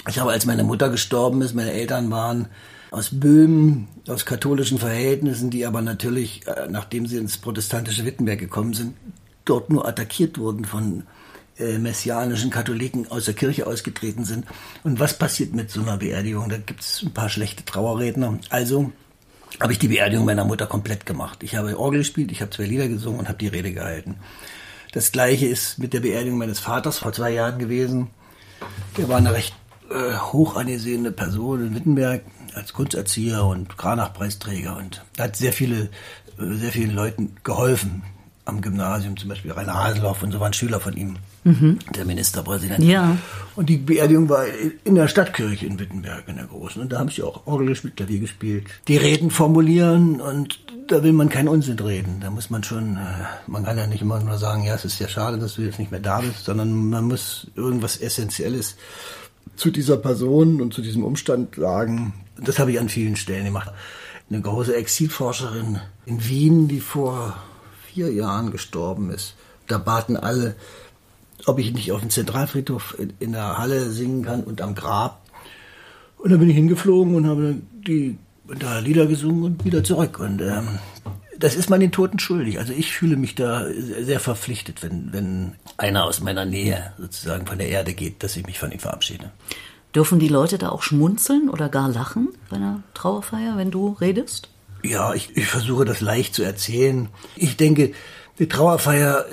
Ich 0.07 0.19
habe, 0.19 0.31
als 0.31 0.45
meine 0.45 0.63
Mutter 0.63 0.89
gestorben 0.89 1.41
ist, 1.41 1.55
meine 1.55 1.71
Eltern 1.71 2.11
waren 2.11 2.47
aus 2.91 3.09
Böhmen, 3.11 3.87
aus 4.07 4.25
katholischen 4.25 4.77
Verhältnissen, 4.77 5.49
die 5.49 5.65
aber 5.65 5.81
natürlich, 5.81 6.45
äh, 6.47 6.67
nachdem 6.69 7.07
sie 7.07 7.17
ins 7.17 7.37
protestantische 7.37 8.05
Wittenberg 8.05 8.39
gekommen 8.39 8.73
sind, 8.73 8.95
dort 9.43 9.69
nur 9.69 9.87
attackiert 9.87 10.37
wurden 10.37 10.65
von 10.65 11.03
äh, 11.57 11.77
messianischen 11.77 12.51
Katholiken 12.51 13.09
aus 13.09 13.25
der 13.25 13.33
Kirche 13.33 13.65
ausgetreten 13.65 14.25
sind. 14.25 14.45
Und 14.83 14.99
was 14.99 15.17
passiert 15.17 15.53
mit 15.53 15.71
so 15.71 15.81
einer 15.81 15.97
Beerdigung? 15.97 16.49
Da 16.49 16.57
gibt 16.57 16.81
es 16.81 17.01
ein 17.01 17.13
paar 17.13 17.29
schlechte 17.29 17.65
Trauerredner. 17.65 18.39
Also 18.49 18.91
habe 19.59 19.73
ich 19.73 19.79
die 19.79 19.87
Beerdigung 19.87 20.25
meiner 20.25 20.45
Mutter 20.45 20.67
komplett 20.67 21.05
gemacht. 21.05 21.43
Ich 21.43 21.55
habe 21.55 21.77
Orgel 21.79 21.99
gespielt, 21.99 22.31
ich 22.31 22.41
habe 22.41 22.51
zwei 22.51 22.65
Lieder 22.65 22.87
gesungen 22.87 23.19
und 23.19 23.27
habe 23.27 23.37
die 23.37 23.47
Rede 23.47 23.71
gehalten. 23.71 24.17
Das 24.91 25.11
gleiche 25.11 25.45
ist 25.45 25.77
mit 25.79 25.93
der 25.93 25.99
Beerdigung 25.99 26.37
meines 26.37 26.59
Vaters 26.59 26.99
vor 26.99 27.13
zwei 27.13 27.31
Jahren 27.31 27.59
gewesen. 27.59 28.09
Der 28.97 29.09
war 29.09 29.17
eine 29.17 29.33
recht 29.33 29.55
äh, 29.89 30.15
hoch 30.17 30.55
angesehene 30.55 31.11
Person 31.11 31.67
in 31.67 31.75
Wittenberg 31.75 32.21
als 32.53 32.73
Kunsterzieher 32.73 33.43
und 33.43 33.77
Kranach-Preisträger 33.77 34.77
und 34.77 35.03
hat 35.19 35.35
sehr 35.35 35.53
viele, 35.53 35.89
äh, 36.39 36.53
sehr 36.53 36.71
vielen 36.71 36.95
Leuten 36.95 37.35
geholfen 37.43 38.03
am 38.45 38.61
Gymnasium, 38.61 39.17
zum 39.17 39.29
Beispiel 39.29 39.51
Rainer 39.51 39.73
Haseloff 39.73 40.21
und 40.21 40.31
so 40.31 40.39
waren 40.39 40.53
Schüler 40.53 40.79
von 40.79 40.95
ihm, 40.95 41.17
der 41.43 42.05
Ministerpräsident. 42.05 42.83
Ja. 42.83 43.17
Und 43.55 43.69
die 43.69 43.77
Beerdigung 43.77 44.29
war 44.29 44.45
in 44.83 44.95
der 44.95 45.07
Stadtkirche 45.07 45.65
in 45.65 45.79
Wittenberg, 45.79 46.27
in 46.27 46.35
der 46.35 46.45
großen. 46.45 46.81
Und 46.81 46.91
da 46.91 46.99
haben 46.99 47.09
sie 47.09 47.23
auch 47.23 47.47
Orgel 47.47 47.67
gespielt, 47.67 47.97
Klavier 47.97 48.19
gespielt. 48.19 48.67
Die 48.87 48.97
Reden 48.97 49.31
formulieren 49.31 50.21
und 50.21 50.59
da 50.87 51.03
will 51.03 51.13
man 51.13 51.29
keinen 51.29 51.47
Unsinn 51.47 51.79
reden. 51.79 52.19
Da 52.21 52.29
muss 52.29 52.51
man 52.51 52.63
schon, 52.63 52.97
äh, 52.97 53.25
man 53.47 53.63
kann 53.63 53.77
ja 53.77 53.87
nicht 53.87 54.01
immer 54.01 54.19
nur 54.19 54.37
sagen, 54.37 54.63
ja, 54.63 54.75
es 54.75 54.85
ist 54.85 54.99
ja 54.99 55.07
schade, 55.07 55.39
dass 55.39 55.55
du 55.55 55.63
jetzt 55.63 55.79
nicht 55.79 55.91
mehr 55.91 55.99
da 55.99 56.21
bist, 56.21 56.45
sondern 56.45 56.89
man 56.89 57.05
muss 57.05 57.47
irgendwas 57.55 57.97
Essentielles 57.97 58.75
zu 59.55 59.71
dieser 59.71 59.97
Person 59.97 60.61
und 60.61 60.73
zu 60.73 60.81
diesem 60.81 61.03
Umstand 61.03 61.55
sagen. 61.55 62.13
Das 62.37 62.59
habe 62.59 62.71
ich 62.71 62.79
an 62.79 62.89
vielen 62.89 63.15
Stellen 63.15 63.45
gemacht. 63.45 63.71
Eine 64.29 64.41
große 64.41 64.75
Exilforscherin 64.75 65.79
in 66.05 66.27
Wien, 66.27 66.67
die 66.67 66.79
vor 66.79 67.35
vier 67.95 68.11
Jahren 68.11 68.51
gestorben 68.51 69.09
ist. 69.09 69.35
Da 69.67 69.77
baten 69.77 70.17
alle, 70.17 70.55
ob 71.45 71.59
ich 71.59 71.73
nicht 71.73 71.93
auf 71.93 72.01
dem 72.01 72.09
Zentralfriedhof 72.09 72.95
in, 72.99 73.13
in 73.19 73.31
der 73.31 73.57
Halle 73.57 73.89
singen 73.89 74.23
kann 74.23 74.43
und 74.43 74.61
am 74.61 74.75
Grab. 74.75 75.21
Und 76.17 76.31
dann 76.31 76.39
bin 76.39 76.49
ich 76.49 76.55
hingeflogen 76.55 77.15
und 77.15 77.25
habe 77.25 77.55
die 77.87 78.17
da 78.59 78.79
Lieder 78.79 79.07
gesungen 79.07 79.43
und 79.43 79.65
wieder 79.65 79.83
zurück. 79.83 80.19
Und 80.19 80.41
ähm, 80.41 80.79
das 81.39 81.55
ist 81.55 81.69
man 81.69 81.79
den 81.79 81.93
Toten 81.93 82.19
schuldig. 82.19 82.59
Also 82.59 82.73
ich 82.73 82.91
fühle 82.91 83.15
mich 83.15 83.35
da 83.35 83.65
sehr 84.01 84.19
verpflichtet, 84.19 84.83
wenn, 84.83 85.13
wenn 85.13 85.53
einer 85.77 86.03
aus 86.03 86.19
meiner 86.19 86.45
Nähe 86.45 86.93
sozusagen 86.97 87.45
von 87.45 87.57
der 87.57 87.69
Erde 87.69 87.93
geht, 87.93 88.23
dass 88.23 88.35
ich 88.35 88.45
mich 88.45 88.59
von 88.59 88.71
ihm 88.71 88.79
verabschiede. 88.79 89.31
Dürfen 89.95 90.19
die 90.19 90.27
Leute 90.27 90.57
da 90.57 90.69
auch 90.69 90.83
schmunzeln 90.83 91.49
oder 91.49 91.69
gar 91.69 91.87
lachen 91.87 92.29
bei 92.49 92.57
einer 92.57 92.83
Trauerfeier, 92.93 93.55
wenn 93.55 93.71
du 93.71 93.95
redest? 94.01 94.49
Ja, 94.85 95.13
ich, 95.13 95.35
ich 95.35 95.47
versuche 95.47 95.85
das 95.85 96.01
leicht 96.01 96.35
zu 96.35 96.43
erzählen. 96.43 97.09
Ich 97.35 97.57
denke, 97.57 97.93
die 98.39 98.47
Trauerfeier 98.47 99.25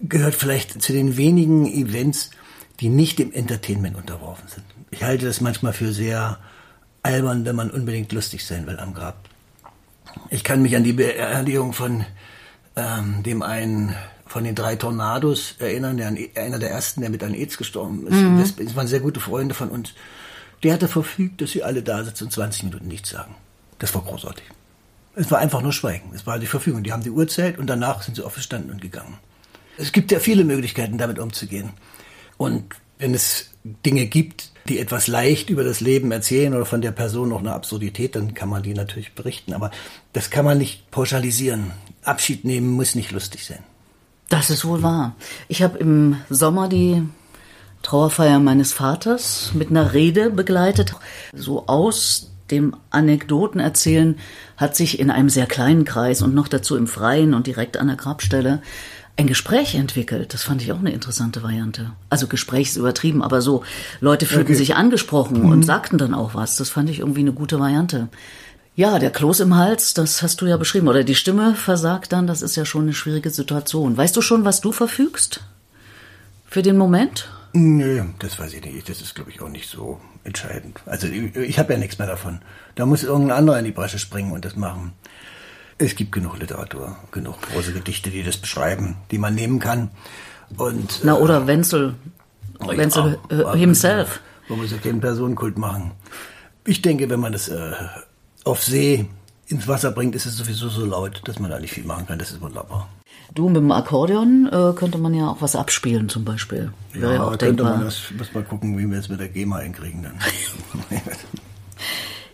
gehört 0.00 0.34
vielleicht 0.34 0.82
zu 0.82 0.92
den 0.92 1.16
wenigen 1.16 1.66
Events, 1.66 2.30
die 2.80 2.88
nicht 2.88 3.18
dem 3.18 3.32
Entertainment 3.32 3.96
unterworfen 3.96 4.48
sind. 4.48 4.64
Ich 4.90 5.02
halte 5.02 5.26
das 5.26 5.40
manchmal 5.40 5.72
für 5.72 5.92
sehr 5.92 6.38
albern, 7.02 7.44
wenn 7.44 7.56
man 7.56 7.70
unbedingt 7.70 8.12
lustig 8.12 8.44
sein 8.44 8.66
will 8.66 8.78
am 8.78 8.94
Grab. 8.94 9.28
Ich 10.30 10.44
kann 10.44 10.62
mich 10.62 10.76
an 10.76 10.84
die 10.84 10.92
Beerdigung 10.92 11.72
von 11.72 12.04
ähm, 12.76 13.22
dem 13.22 13.42
einen 13.42 13.94
von 14.26 14.44
den 14.44 14.54
drei 14.54 14.76
Tornados 14.76 15.56
erinnern, 15.58 15.96
der 15.96 16.08
an, 16.08 16.18
einer 16.36 16.58
der 16.58 16.70
ersten, 16.70 17.02
der 17.02 17.10
mit 17.10 17.22
an 17.22 17.34
AIDS 17.34 17.58
gestorben 17.58 18.06
ist. 18.06 18.56
Das, 18.56 18.56
das 18.56 18.76
waren 18.76 18.86
sehr 18.86 19.00
gute 19.00 19.20
Freunde 19.20 19.54
von 19.54 19.68
uns. 19.68 19.92
Der 20.62 20.72
hatte 20.72 20.88
verfügt, 20.88 21.40
dass 21.40 21.50
sie 21.50 21.62
alle 21.62 21.82
da 21.82 22.02
sitzen 22.04 22.24
und 22.24 22.30
20 22.30 22.64
Minuten 22.64 22.88
nichts 22.88 23.10
sagen. 23.10 23.34
Das 23.78 23.94
war 23.94 24.02
großartig. 24.02 24.44
Es 25.14 25.30
war 25.30 25.38
einfach 25.38 25.62
nur 25.62 25.72
Schweigen. 25.72 26.10
Es 26.14 26.26
war 26.26 26.38
die 26.38 26.46
Verfügung. 26.46 26.82
Die 26.82 26.92
haben 26.92 27.02
die 27.02 27.10
Uhrzeit 27.10 27.58
und 27.58 27.66
danach 27.66 28.02
sind 28.02 28.16
sie 28.16 28.24
aufgestanden 28.24 28.70
und 28.70 28.80
gegangen. 28.80 29.18
Es 29.76 29.92
gibt 29.92 30.10
ja 30.10 30.18
viele 30.18 30.44
Möglichkeiten, 30.44 30.98
damit 30.98 31.18
umzugehen. 31.18 31.70
Und 32.36 32.64
wenn 32.98 33.14
es 33.14 33.50
Dinge 33.64 34.06
gibt, 34.06 34.50
die 34.68 34.78
etwas 34.78 35.06
leicht 35.06 35.50
über 35.50 35.64
das 35.64 35.80
Leben 35.80 36.12
erzählen 36.12 36.54
oder 36.54 36.64
von 36.64 36.80
der 36.80 36.92
Person 36.92 37.30
noch 37.30 37.40
eine 37.40 37.52
Absurdität, 37.52 38.16
dann 38.16 38.34
kann 38.34 38.48
man 38.48 38.62
die 38.62 38.74
natürlich 38.74 39.14
berichten. 39.14 39.54
Aber 39.54 39.70
das 40.12 40.30
kann 40.30 40.44
man 40.44 40.58
nicht 40.58 40.90
pauschalisieren. 40.90 41.72
Abschied 42.04 42.44
nehmen 42.44 42.70
muss 42.70 42.94
nicht 42.94 43.10
lustig 43.12 43.44
sein. 43.44 43.62
Das 44.28 44.50
ist 44.50 44.64
wohl 44.64 44.82
wahr. 44.82 45.14
Ich 45.48 45.62
habe 45.62 45.78
im 45.78 46.16
Sommer 46.30 46.68
die 46.68 47.02
Trauerfeier 47.82 48.38
meines 48.38 48.72
Vaters 48.72 49.50
mit 49.54 49.70
einer 49.70 49.92
Rede 49.92 50.30
begleitet. 50.30 50.94
So 51.34 51.66
aus 51.66 52.31
dem 52.52 52.76
Anekdoten 52.90 53.60
erzählen 53.60 54.16
hat 54.56 54.76
sich 54.76 55.00
in 55.00 55.10
einem 55.10 55.28
sehr 55.28 55.46
kleinen 55.46 55.84
Kreis 55.84 56.22
und 56.22 56.34
noch 56.34 56.46
dazu 56.46 56.76
im 56.76 56.86
Freien 56.86 57.34
und 57.34 57.48
direkt 57.48 57.76
an 57.76 57.88
der 57.88 57.96
Grabstelle 57.96 58.62
ein 59.16 59.26
Gespräch 59.26 59.74
entwickelt. 59.74 60.32
Das 60.32 60.42
fand 60.42 60.62
ich 60.62 60.72
auch 60.72 60.78
eine 60.78 60.92
interessante 60.92 61.42
Variante. 61.42 61.92
Also 62.08 62.28
Gespräch 62.28 62.68
ist 62.68 62.76
übertrieben, 62.76 63.22
aber 63.22 63.42
so, 63.42 63.64
Leute 64.00 64.26
fühlten 64.26 64.52
okay. 64.52 64.54
sich 64.54 64.74
angesprochen 64.76 65.42
mhm. 65.42 65.50
und 65.50 65.62
sagten 65.64 65.98
dann 65.98 66.14
auch 66.14 66.34
was. 66.34 66.56
Das 66.56 66.70
fand 66.70 66.88
ich 66.88 67.00
irgendwie 67.00 67.20
eine 67.20 67.32
gute 67.32 67.58
Variante. 67.58 68.08
Ja, 68.74 68.98
der 68.98 69.10
Kloß 69.10 69.40
im 69.40 69.56
Hals, 69.56 69.92
das 69.92 70.22
hast 70.22 70.40
du 70.40 70.46
ja 70.46 70.56
beschrieben. 70.56 70.88
Oder 70.88 71.04
die 71.04 71.14
Stimme 71.14 71.54
versagt 71.54 72.12
dann, 72.12 72.26
das 72.26 72.40
ist 72.40 72.56
ja 72.56 72.64
schon 72.64 72.82
eine 72.82 72.94
schwierige 72.94 73.30
Situation. 73.30 73.96
Weißt 73.96 74.16
du 74.16 74.22
schon, 74.22 74.46
was 74.46 74.62
du 74.62 74.72
verfügst? 74.72 75.40
Für 76.46 76.62
den 76.62 76.78
Moment? 76.78 77.28
Nö, 77.52 78.02
das 78.18 78.38
weiß 78.38 78.54
ich 78.54 78.64
nicht. 78.64 78.88
Das 78.88 79.02
ist, 79.02 79.14
glaube 79.14 79.30
ich, 79.30 79.42
auch 79.42 79.50
nicht 79.50 79.68
so 79.68 80.00
entscheidend. 80.24 80.80
Also 80.86 81.06
ich, 81.06 81.34
ich 81.36 81.58
habe 81.58 81.72
ja 81.72 81.78
nichts 81.78 81.98
mehr 81.98 82.06
davon. 82.06 82.40
Da 82.74 82.86
muss 82.86 83.02
irgendein 83.02 83.38
anderer 83.38 83.58
in 83.58 83.64
die 83.64 83.72
Bresche 83.72 83.98
springen 83.98 84.32
und 84.32 84.44
das 84.44 84.56
machen. 84.56 84.92
Es 85.78 85.96
gibt 85.96 86.12
genug 86.12 86.38
Literatur, 86.38 86.96
genug 87.10 87.40
große 87.42 87.72
Gedichte, 87.72 88.10
die 88.10 88.22
das 88.22 88.36
beschreiben, 88.36 88.96
die 89.10 89.18
man 89.18 89.34
nehmen 89.34 89.58
kann. 89.58 89.90
Und, 90.56 91.00
Na, 91.02 91.14
oder 91.14 91.42
äh, 91.42 91.46
Wenzel, 91.46 91.94
Wenzel 92.60 93.18
ja, 93.30 93.54
himself. 93.54 94.20
Man 94.48 94.58
muss 94.58 94.70
ja 94.70 94.78
keinen 94.78 95.00
Personenkult 95.00 95.58
machen. 95.58 95.92
Ich 96.64 96.82
denke, 96.82 97.08
wenn 97.10 97.20
man 97.20 97.32
das 97.32 97.48
äh, 97.48 97.72
auf 98.44 98.62
See 98.62 99.06
ins 99.46 99.66
Wasser 99.66 99.90
bringt, 99.90 100.14
ist 100.14 100.26
es 100.26 100.36
sowieso 100.36 100.68
so 100.68 100.84
laut, 100.84 101.22
dass 101.24 101.38
man 101.38 101.50
da 101.50 101.58
nicht 101.58 101.72
viel 101.72 101.84
machen 101.84 102.06
kann. 102.06 102.18
Das 102.18 102.30
ist 102.30 102.40
wunderbar. 102.40 102.88
Du, 103.34 103.48
mit 103.48 103.56
dem 103.56 103.72
Akkordeon 103.72 104.48
äh, 104.52 104.72
könnte 104.74 104.98
man 104.98 105.14
ja 105.14 105.28
auch 105.28 105.40
was 105.40 105.56
abspielen 105.56 106.08
zum 106.08 106.24
Beispiel. 106.24 106.70
Wäre 106.92 107.12
ja, 107.12 107.14
ja 107.14 107.22
auch 107.24 107.30
könnte 107.30 107.46
denkbar. 107.46 107.76
man 107.76 107.84
das, 107.84 108.02
muss 108.16 108.34
mal 108.34 108.42
gucken, 108.42 108.76
wie 108.76 108.90
wir 108.90 108.98
es 108.98 109.08
mit 109.08 109.20
der 109.20 109.28
GEMA 109.28 109.60
hinkriegen 109.60 110.02
dann. 110.02 110.14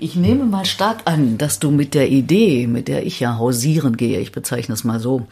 Ich 0.01 0.15
nehme 0.15 0.45
mal 0.45 0.65
stark 0.65 0.99
an, 1.07 1.39
dass 1.39 1.59
du 1.59 1.73
mit 1.73 1.93
der 1.93 2.09
Idee, 2.09 2.69
mit 2.69 2.87
der 2.87 3.05
ich 3.05 3.19
ja 3.19 3.37
hausieren 3.37 3.97
gehe, 3.97 4.21
ich 4.21 4.31
bezeichne 4.31 4.75
es 4.75 4.85
mal 4.85 5.01
so, 5.01 5.27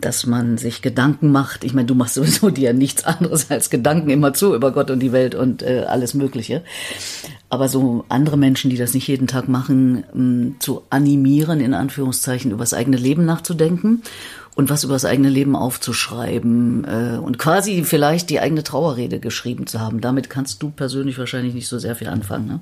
dass 0.00 0.26
man 0.26 0.58
sich 0.58 0.82
Gedanken 0.82 1.30
macht. 1.30 1.62
Ich 1.62 1.72
meine, 1.72 1.86
du 1.86 1.94
machst 1.94 2.14
sowieso 2.14 2.50
dir 2.50 2.72
nichts 2.72 3.04
anderes 3.04 3.48
als 3.52 3.70
Gedanken 3.70 4.10
immer 4.10 4.34
zu 4.34 4.56
über 4.56 4.72
Gott 4.72 4.90
und 4.90 4.98
die 4.98 5.12
Welt 5.12 5.36
und 5.36 5.62
äh, 5.62 5.84
alles 5.86 6.14
Mögliche. 6.14 6.62
Aber 7.48 7.68
so 7.68 8.04
andere 8.08 8.36
Menschen, 8.36 8.70
die 8.70 8.76
das 8.76 8.92
nicht 8.92 9.06
jeden 9.06 9.28
Tag 9.28 9.46
machen, 9.48 10.02
mh, 10.12 10.54
zu 10.58 10.82
animieren, 10.90 11.60
in 11.60 11.72
Anführungszeichen, 11.72 12.50
über 12.50 12.64
das 12.64 12.74
eigene 12.74 12.96
Leben 12.96 13.24
nachzudenken 13.24 14.02
und 14.54 14.70
was 14.70 14.84
über 14.84 14.92
das 14.92 15.04
eigene 15.04 15.30
Leben 15.30 15.56
aufzuschreiben 15.56 16.84
äh, 16.84 17.18
und 17.18 17.38
quasi 17.38 17.84
vielleicht 17.84 18.30
die 18.30 18.40
eigene 18.40 18.62
Trauerrede 18.62 19.18
geschrieben 19.18 19.66
zu 19.66 19.80
haben. 19.80 20.00
Damit 20.00 20.30
kannst 20.30 20.62
du 20.62 20.70
persönlich 20.70 21.18
wahrscheinlich 21.18 21.54
nicht 21.54 21.68
so 21.68 21.78
sehr 21.78 21.96
viel 21.96 22.08
anfangen, 22.08 22.46
ne? 22.46 22.60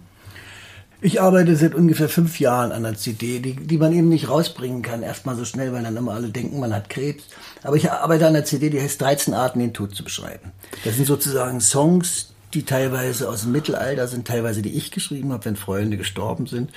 Ich 1.03 1.23
arbeite 1.23 1.57
seit 1.57 1.75
ungefähr 1.75 2.11
fünf 2.11 2.41
Jahren 2.41 2.73
an 2.73 2.85
einer 2.85 2.95
CD, 2.95 3.39
die, 3.39 3.55
die 3.55 3.79
man 3.79 3.95
eben 3.95 4.11
nicht 4.11 4.29
rausbringen 4.29 4.83
kann, 4.83 5.03
erstmal 5.03 5.35
so 5.35 5.47
schnell, 5.47 5.73
weil 5.73 5.83
dann 5.83 5.97
immer 5.97 6.13
alle 6.13 6.29
denken, 6.29 6.61
man 6.61 6.75
hat 6.75 6.91
Krebs. 6.91 7.25
Aber 7.63 7.76
ich 7.76 7.91
arbeite 7.91 8.26
an 8.26 8.37
einer 8.37 8.45
CD, 8.45 8.69
die 8.69 8.83
heißt 8.83 9.00
13 9.00 9.33
Arten, 9.33 9.61
den 9.61 9.73
Tod 9.73 9.95
zu 9.95 10.05
beschreiben. 10.05 10.53
Das 10.85 10.97
sind 10.97 11.07
sozusagen 11.07 11.63
Songs, 11.63 12.35
die 12.53 12.65
teilweise 12.65 13.31
aus 13.31 13.43
dem 13.43 13.53
Mittelalter 13.53 14.09
sind, 14.09 14.26
teilweise 14.26 14.61
die 14.61 14.76
ich 14.76 14.91
geschrieben 14.91 15.33
habe, 15.33 15.47
wenn 15.47 15.57
Freunde 15.57 15.97
gestorben 15.97 16.47
sind. 16.47 16.71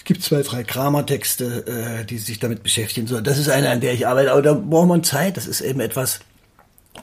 Es 0.00 0.04
gibt 0.04 0.22
zwei, 0.22 0.40
drei 0.40 0.64
Kramertexte, 0.64 2.00
äh, 2.00 2.04
die 2.06 2.16
sich 2.16 2.38
damit 2.38 2.62
beschäftigen. 2.62 3.06
So, 3.06 3.20
das 3.20 3.36
ist 3.36 3.50
eine, 3.50 3.68
an 3.68 3.82
der 3.82 3.92
ich 3.92 4.06
arbeite, 4.06 4.32
aber 4.32 4.40
da 4.40 4.54
braucht 4.54 4.88
man 4.88 5.04
Zeit. 5.04 5.36
Das 5.36 5.46
ist 5.46 5.60
eben 5.60 5.78
etwas, 5.80 6.20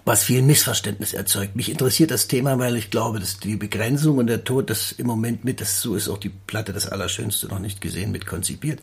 was 0.05 0.23
viel 0.23 0.41
Missverständnis 0.41 1.13
erzeugt. 1.13 1.55
Mich 1.55 1.69
interessiert 1.69 2.11
das 2.11 2.27
Thema, 2.27 2.57
weil 2.59 2.75
ich 2.75 2.89
glaube, 2.89 3.19
dass 3.19 3.39
die 3.39 3.55
Begrenzung 3.55 4.17
und 4.17 4.27
der 4.27 4.43
Tod, 4.43 4.69
das 4.69 4.91
im 4.91 5.07
Moment 5.07 5.43
mit, 5.45 5.61
das 5.61 5.81
so 5.81 5.95
ist 5.95 6.09
auch 6.09 6.17
die 6.17 6.29
Platte 6.29 6.73
das 6.73 6.87
Allerschönste 6.87 7.47
noch 7.47 7.59
nicht 7.59 7.81
gesehen, 7.81 8.11
mit 8.11 8.25
konzipiert, 8.25 8.81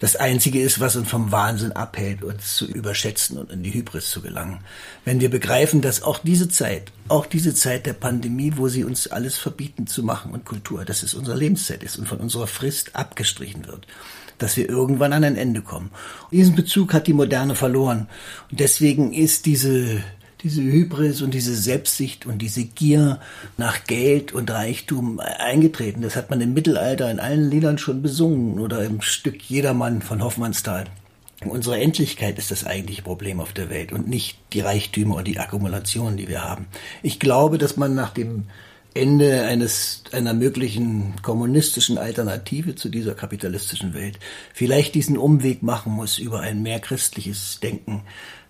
das 0.00 0.16
Einzige 0.16 0.60
ist, 0.60 0.80
was 0.80 0.96
uns 0.96 1.08
vom 1.08 1.32
Wahnsinn 1.32 1.72
abhält, 1.72 2.22
uns 2.22 2.56
zu 2.56 2.66
überschätzen 2.66 3.38
und 3.38 3.50
in 3.50 3.62
die 3.62 3.72
Hybris 3.72 4.10
zu 4.10 4.20
gelangen. 4.20 4.60
Wenn 5.04 5.20
wir 5.20 5.30
begreifen, 5.30 5.80
dass 5.80 6.02
auch 6.02 6.18
diese 6.18 6.48
Zeit, 6.48 6.92
auch 7.08 7.26
diese 7.26 7.54
Zeit 7.54 7.86
der 7.86 7.94
Pandemie, 7.94 8.52
wo 8.56 8.68
sie 8.68 8.84
uns 8.84 9.08
alles 9.08 9.38
verbieten 9.38 9.86
zu 9.86 10.02
machen 10.02 10.32
und 10.32 10.44
Kultur, 10.44 10.84
dass 10.84 11.02
es 11.02 11.14
unsere 11.14 11.36
Lebenszeit 11.36 11.82
ist 11.82 11.98
und 11.98 12.08
von 12.08 12.18
unserer 12.18 12.46
Frist 12.46 12.96
abgestrichen 12.96 13.66
wird 13.66 13.86
dass 14.38 14.56
wir 14.56 14.68
irgendwann 14.68 15.12
an 15.12 15.24
ein 15.24 15.36
Ende 15.36 15.62
kommen. 15.62 15.90
diesen 16.30 16.54
Bezug 16.54 16.92
hat 16.92 17.06
die 17.06 17.12
Moderne 17.12 17.54
verloren. 17.54 18.08
Und 18.50 18.60
deswegen 18.60 19.12
ist 19.12 19.46
diese 19.46 20.02
diese 20.42 20.62
Hybris 20.62 21.22
und 21.22 21.32
diese 21.32 21.54
Selbstsicht 21.54 22.26
und 22.26 22.38
diese 22.38 22.64
Gier 22.64 23.20
nach 23.56 23.84
Geld 23.84 24.32
und 24.32 24.50
Reichtum 24.50 25.20
eingetreten. 25.20 26.02
Das 26.02 26.16
hat 26.16 26.30
man 26.30 26.40
im 26.40 26.54
Mittelalter 26.54 27.10
in 27.10 27.20
allen 27.20 27.50
Liedern 27.50 27.78
schon 27.78 28.02
besungen 28.02 28.60
oder 28.60 28.84
im 28.84 29.00
Stück 29.00 29.42
Jedermann 29.42 30.02
von 30.02 30.22
Hoffmannsthal. 30.22 30.84
Unsere 31.44 31.78
Endlichkeit 31.78 32.38
ist 32.38 32.50
das 32.50 32.64
eigentliche 32.64 33.02
Problem 33.02 33.40
auf 33.40 33.52
der 33.52 33.68
Welt 33.68 33.92
und 33.92 34.08
nicht 34.08 34.38
die 34.52 34.60
Reichtümer 34.60 35.16
und 35.16 35.28
die 35.28 35.38
Akkumulation, 35.38 36.16
die 36.16 36.28
wir 36.28 36.42
haben. 36.42 36.66
Ich 37.02 37.20
glaube, 37.20 37.58
dass 37.58 37.76
man 37.76 37.94
nach 37.94 38.10
dem 38.10 38.44
Ende 38.94 39.42
eines, 39.42 40.04
einer 40.12 40.32
möglichen 40.32 41.14
kommunistischen 41.20 41.98
Alternative 41.98 42.74
zu 42.74 42.88
dieser 42.88 43.14
kapitalistischen 43.14 43.92
Welt 43.92 44.18
vielleicht 44.54 44.94
diesen 44.94 45.18
Umweg 45.18 45.62
machen 45.62 45.92
muss 45.92 46.18
über 46.18 46.40
ein 46.40 46.62
mehr 46.62 46.80
christliches 46.80 47.60
Denken, 47.60 48.02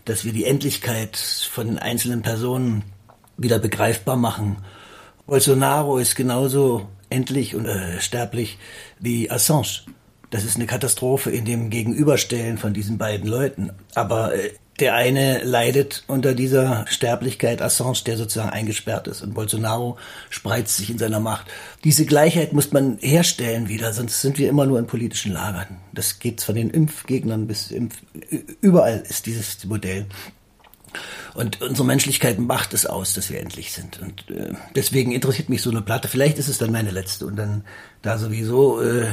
dass 0.06 0.24
wir 0.24 0.32
die 0.32 0.44
Endlichkeit 0.44 1.16
von 1.16 1.78
einzelnen 1.78 2.22
Personen 2.22 2.84
wieder 3.36 3.58
begreifbar 3.58 4.16
machen. 4.16 4.56
Bolsonaro 5.26 5.98
ist 5.98 6.14
genauso 6.14 6.88
endlich 7.10 7.54
und 7.54 7.66
äh, 7.66 8.00
sterblich 8.00 8.58
wie 8.98 9.30
Assange. 9.30 9.82
Das 10.30 10.44
ist 10.44 10.56
eine 10.56 10.66
Katastrophe 10.66 11.30
in 11.30 11.44
dem 11.44 11.70
Gegenüberstellen 11.70 12.58
von 12.58 12.74
diesen 12.74 12.98
beiden 12.98 13.28
Leuten. 13.28 13.70
Aber 13.94 14.34
äh, 14.34 14.50
der 14.80 14.94
eine 14.94 15.42
leidet 15.42 16.04
unter 16.06 16.34
dieser 16.34 16.84
Sterblichkeit, 16.88 17.62
Assange, 17.62 18.02
der 18.04 18.18
sozusagen 18.18 18.50
eingesperrt 18.50 19.08
ist. 19.08 19.22
Und 19.22 19.32
Bolsonaro 19.32 19.96
spreizt 20.28 20.76
sich 20.76 20.90
in 20.90 20.98
seiner 20.98 21.20
Macht. 21.20 21.46
Diese 21.84 22.04
Gleichheit 22.04 22.52
muss 22.52 22.72
man 22.72 22.98
herstellen 23.00 23.68
wieder, 23.68 23.92
sonst 23.92 24.20
sind 24.20 24.38
wir 24.38 24.48
immer 24.48 24.66
nur 24.66 24.78
in 24.78 24.86
politischen 24.86 25.32
Lagern. 25.32 25.78
Das 25.94 26.18
geht 26.18 26.42
von 26.42 26.54
den 26.54 26.70
Impfgegnern 26.70 27.46
bis 27.46 27.70
Impf 27.70 27.96
überall 28.60 29.02
ist 29.08 29.26
dieses 29.26 29.64
Modell. 29.64 30.06
Und 31.34 31.60
unsere 31.62 31.86
Menschlichkeit 31.86 32.38
macht 32.38 32.74
es 32.74 32.86
aus, 32.86 33.12
dass 33.14 33.30
wir 33.30 33.40
endlich 33.40 33.72
sind. 33.72 34.00
Und 34.00 34.30
äh, 34.30 34.54
deswegen 34.74 35.12
interessiert 35.12 35.48
mich 35.48 35.62
so 35.62 35.70
eine 35.70 35.82
Platte. 35.82 36.08
Vielleicht 36.08 36.38
ist 36.38 36.48
es 36.48 36.58
dann 36.58 36.72
meine 36.72 36.90
letzte. 36.90 37.26
Und 37.26 37.36
dann, 37.36 37.64
da 38.02 38.16
sowieso 38.16 38.80
äh, 38.80 39.06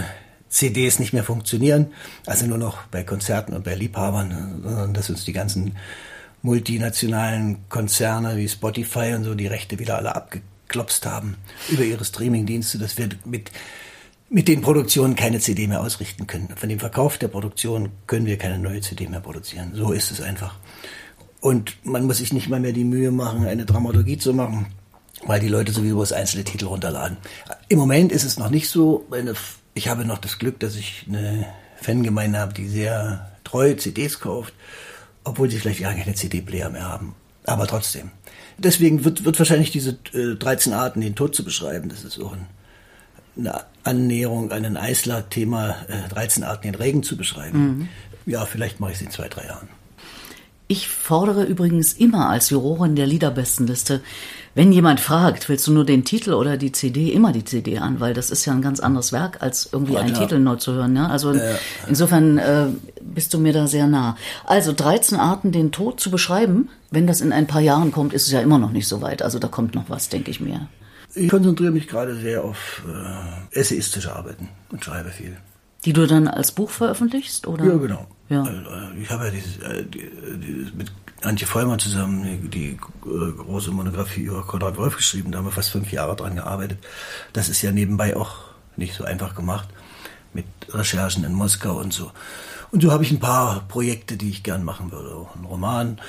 CDs 0.53 0.99
nicht 0.99 1.13
mehr 1.13 1.23
funktionieren, 1.23 1.87
also 2.27 2.45
nur 2.45 2.59
noch 2.59 2.83
bei 2.91 3.03
Konzerten 3.03 3.53
und 3.53 3.63
bei 3.63 3.73
Liebhabern, 3.73 4.61
sondern 4.63 4.93
dass 4.93 5.09
uns 5.09 5.25
die 5.25 5.33
ganzen 5.33 5.75
multinationalen 6.43 7.67
Konzerne 7.69 8.37
wie 8.37 8.47
Spotify 8.47 9.13
und 9.15 9.23
so 9.23 9.33
die 9.33 9.47
Rechte 9.47 9.79
wieder 9.79 9.97
alle 9.97 10.15
abgeklopst 10.15 11.07
haben 11.07 11.37
über 11.69 11.83
ihre 11.83 12.05
Streamingdienste, 12.05 12.77
dass 12.77 12.97
wir 12.97 13.09
mit 13.25 13.49
mit 14.29 14.47
den 14.47 14.61
Produktionen 14.61 15.15
keine 15.15 15.39
CD 15.39 15.67
mehr 15.67 15.81
ausrichten 15.81 16.25
können. 16.25 16.49
Von 16.55 16.67
dem 16.67 16.79
Verkauf 16.79 17.19
der 17.19 17.27
Produktion 17.27 17.89
können 18.07 18.25
wir 18.25 18.39
keine 18.39 18.57
neue 18.57 18.81
CD 18.81 19.07
mehr 19.07 19.19
produzieren. 19.19 19.73
So 19.75 19.91
ist 19.91 20.09
es 20.09 20.21
einfach. 20.21 20.55
Und 21.39 21.77
man 21.83 22.07
muss 22.07 22.17
sich 22.17 22.33
nicht 22.33 22.49
mal 22.49 22.59
mehr 22.59 22.73
die 22.73 22.83
Mühe 22.83 23.11
machen, 23.11 23.45
eine 23.45 23.65
Dramaturgie 23.65 24.17
zu 24.17 24.33
machen, 24.33 24.67
weil 25.27 25.39
die 25.39 25.49
Leute 25.49 25.71
sowieso 25.71 25.99
das 25.99 26.13
einzelne 26.13 26.45
Titel 26.45 26.65
runterladen. 26.65 27.17
Im 27.69 27.77
Moment 27.77 28.11
ist 28.11 28.23
es 28.23 28.39
noch 28.39 28.49
nicht 28.49 28.69
so. 28.69 29.05
Meine 29.07 29.35
ich 29.73 29.87
habe 29.87 30.05
noch 30.05 30.19
das 30.19 30.39
Glück, 30.39 30.59
dass 30.59 30.75
ich 30.75 31.05
eine 31.07 31.45
Fangemeinde 31.81 32.39
habe, 32.39 32.53
die 32.53 32.67
sehr 32.67 33.31
treu 33.43 33.73
CDs 33.73 34.19
kauft, 34.19 34.53
obwohl 35.23 35.49
sie 35.49 35.59
vielleicht 35.59 35.81
gar 35.81 35.93
keine 35.93 36.15
CD-Player 36.15 36.69
mehr 36.69 36.87
haben. 36.87 37.15
Aber 37.45 37.67
trotzdem. 37.67 38.11
Deswegen 38.57 39.03
wird, 39.03 39.25
wird 39.25 39.37
wahrscheinlich 39.39 39.71
diese 39.71 39.97
äh, 40.13 40.35
13 40.35 40.73
Arten, 40.73 41.01
den 41.01 41.15
Tod 41.15 41.35
zu 41.35 41.43
beschreiben, 41.43 41.89
das 41.89 42.03
ist 42.03 42.19
auch 42.19 42.33
ein, 42.33 42.47
eine 43.37 43.65
Annäherung 43.83 44.51
an 44.51 44.63
ein 44.63 44.77
Eisler-Thema, 44.77 45.75
äh, 45.87 46.09
13 46.09 46.43
Arten, 46.43 46.63
den 46.63 46.75
Regen 46.75 47.03
zu 47.03 47.17
beschreiben. 47.17 47.59
Mhm. 47.59 47.89
Ja, 48.25 48.45
vielleicht 48.45 48.79
mache 48.79 48.91
ich 48.91 48.97
es 48.97 49.03
in 49.03 49.11
zwei, 49.11 49.27
drei 49.27 49.45
Jahren. 49.45 49.67
Ich 50.67 50.87
fordere 50.87 51.43
übrigens 51.43 51.93
immer 51.93 52.29
als 52.29 52.49
Jurorin 52.49 52.95
der 52.95 53.05
Liederbestenliste, 53.05 54.01
wenn 54.55 54.71
jemand 54.71 54.99
fragt, 54.99 55.49
willst 55.49 55.65
du 55.67 55.71
nur 55.71 55.85
den 55.85 56.05
Titel 56.05 56.33
oder 56.33 56.57
die 56.57 56.71
CD, 56.71 57.11
immer 57.11 57.31
die 57.31 57.43
CD 57.43 57.79
an, 57.79 57.99
weil 57.99 58.13
das 58.13 58.29
ist 58.29 58.45
ja 58.45 58.53
ein 58.53 58.61
ganz 58.61 58.79
anderes 58.79 59.11
Werk, 59.11 59.41
als 59.41 59.69
irgendwie 59.71 59.93
ja, 59.93 60.01
einen 60.01 60.13
Titel 60.13 60.37
neu 60.37 60.57
zu 60.57 60.73
hören. 60.73 60.93
Ne? 60.93 61.09
Also 61.09 61.33
ja. 61.33 61.55
insofern 61.87 62.37
äh, 62.37 62.67
bist 63.01 63.33
du 63.33 63.39
mir 63.39 63.53
da 63.53 63.65
sehr 63.65 63.87
nah. 63.87 64.15
Also 64.45 64.71
13 64.73 65.17
Arten, 65.17 65.51
den 65.51 65.71
Tod 65.71 65.99
zu 65.99 66.11
beschreiben. 66.11 66.69
Wenn 66.91 67.07
das 67.07 67.21
in 67.21 67.33
ein 67.33 67.47
paar 67.47 67.61
Jahren 67.61 67.91
kommt, 67.91 68.13
ist 68.13 68.27
es 68.27 68.31
ja 68.31 68.41
immer 68.41 68.59
noch 68.59 68.71
nicht 68.71 68.87
so 68.87 69.01
weit. 69.01 69.23
Also 69.23 69.39
da 69.39 69.47
kommt 69.47 69.73
noch 69.73 69.89
was, 69.89 70.09
denke 70.09 70.29
ich 70.29 70.39
mir. 70.39 70.67
Ich 71.15 71.29
konzentriere 71.29 71.71
mich 71.71 71.87
gerade 71.87 72.15
sehr 72.15 72.43
auf 72.43 72.83
äh, 72.87 73.59
essayistische 73.59 74.15
Arbeiten 74.15 74.49
und 74.71 74.83
schreibe 74.83 75.09
viel. 75.09 75.37
Die 75.85 75.93
du 75.93 76.07
dann 76.07 76.27
als 76.27 76.51
Buch 76.51 76.69
veröffentlichst, 76.69 77.47
oder? 77.47 77.65
Ja, 77.65 77.75
genau. 77.75 78.07
Ja. 78.29 78.43
Also, 78.43 78.57
äh, 78.57 79.01
ich 79.01 79.09
habe 79.09 79.25
ja 79.25 79.31
dieses, 79.31 79.57
äh, 79.57 79.85
dieses 79.85 80.73
mit 80.73 80.91
Antje 81.21 81.47
Vollmann 81.47 81.79
zusammen 81.79 82.49
die, 82.49 82.71
äh, 82.71 82.77
große 83.37 83.71
Monographie 83.71 84.23
über 84.23 84.43
Konrad 84.43 84.77
Wolf 84.77 84.97
geschrieben. 84.97 85.31
Da 85.31 85.39
haben 85.39 85.45
wir 85.45 85.51
fast 85.51 85.71
fünf 85.71 85.91
Jahre 85.91 86.15
dran 86.15 86.35
gearbeitet. 86.35 86.79
Das 87.33 87.49
ist 87.49 87.61
ja 87.61 87.71
nebenbei 87.71 88.15
auch 88.15 88.35
nicht 88.75 88.95
so 88.95 89.03
einfach 89.03 89.35
gemacht 89.35 89.69
mit 90.33 90.45
Recherchen 90.69 91.23
in 91.23 91.33
Moskau 91.33 91.79
und 91.79 91.93
so. 91.93 92.11
Und 92.71 92.81
so 92.81 92.91
habe 92.91 93.03
ich 93.03 93.11
ein 93.11 93.19
paar 93.19 93.67
Projekte, 93.67 94.17
die 94.17 94.29
ich 94.29 94.41
gern 94.41 94.63
machen 94.63 94.91
würde. 94.91 95.13
Auch 95.13 95.35
ein 95.35 95.45
Roman. 95.45 95.99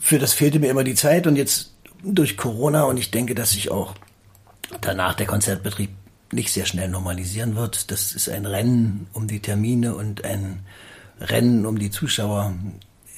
Für 0.00 0.18
das 0.18 0.32
fehlte 0.32 0.60
mir 0.60 0.70
immer 0.70 0.84
die 0.84 0.94
Zeit 0.94 1.26
und 1.26 1.36
jetzt 1.36 1.74
durch 2.02 2.36
Corona 2.36 2.84
und 2.84 2.96
ich 2.96 3.10
denke, 3.10 3.34
dass 3.34 3.50
sich 3.50 3.70
auch 3.70 3.94
danach 4.80 5.14
der 5.14 5.26
Konzertbetrieb 5.26 5.90
nicht 6.32 6.52
sehr 6.52 6.66
schnell 6.66 6.88
normalisieren 6.88 7.56
wird. 7.56 7.90
Das 7.90 8.12
ist 8.12 8.28
ein 8.28 8.46
Rennen 8.46 9.06
um 9.12 9.26
die 9.26 9.40
Termine 9.40 9.94
und 9.94 10.24
ein 10.24 10.60
Rennen 11.20 11.66
um 11.66 11.78
die 11.78 11.90
Zuschauer 11.90 12.54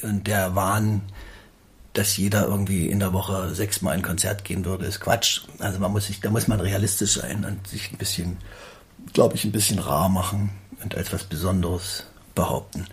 und 0.03 0.27
der 0.27 0.55
Wahn, 0.55 1.03
dass 1.93 2.17
jeder 2.17 2.47
irgendwie 2.47 2.89
in 2.89 3.01
der 3.01 3.13
Woche 3.13 3.55
sechsmal 3.55 3.95
ein 3.95 4.03
Konzert 4.03 4.45
gehen 4.45 4.65
würde, 4.65 4.87
ist 4.87 5.01
Quatsch. 5.01 5.43
Also 5.59 5.79
man 5.79 5.93
muss 5.93 6.07
sich, 6.07 6.21
da 6.21 6.31
muss 6.31 6.49
man 6.49 6.61
realistisch 6.61 7.15
sein 7.15 7.45
und 7.45 7.67
sich 7.67 7.93
ein 7.93 7.99
bisschen, 7.99 8.39
glaube 9.13 9.35
ich, 9.35 9.45
ein 9.45 9.53
bisschen 9.53 9.79
rar 9.79 10.09
machen 10.09 10.51
und 10.83 10.95
als 10.95 11.13
was 11.13 11.25
Besonderes 11.25 12.05
behaupten. 12.35 12.87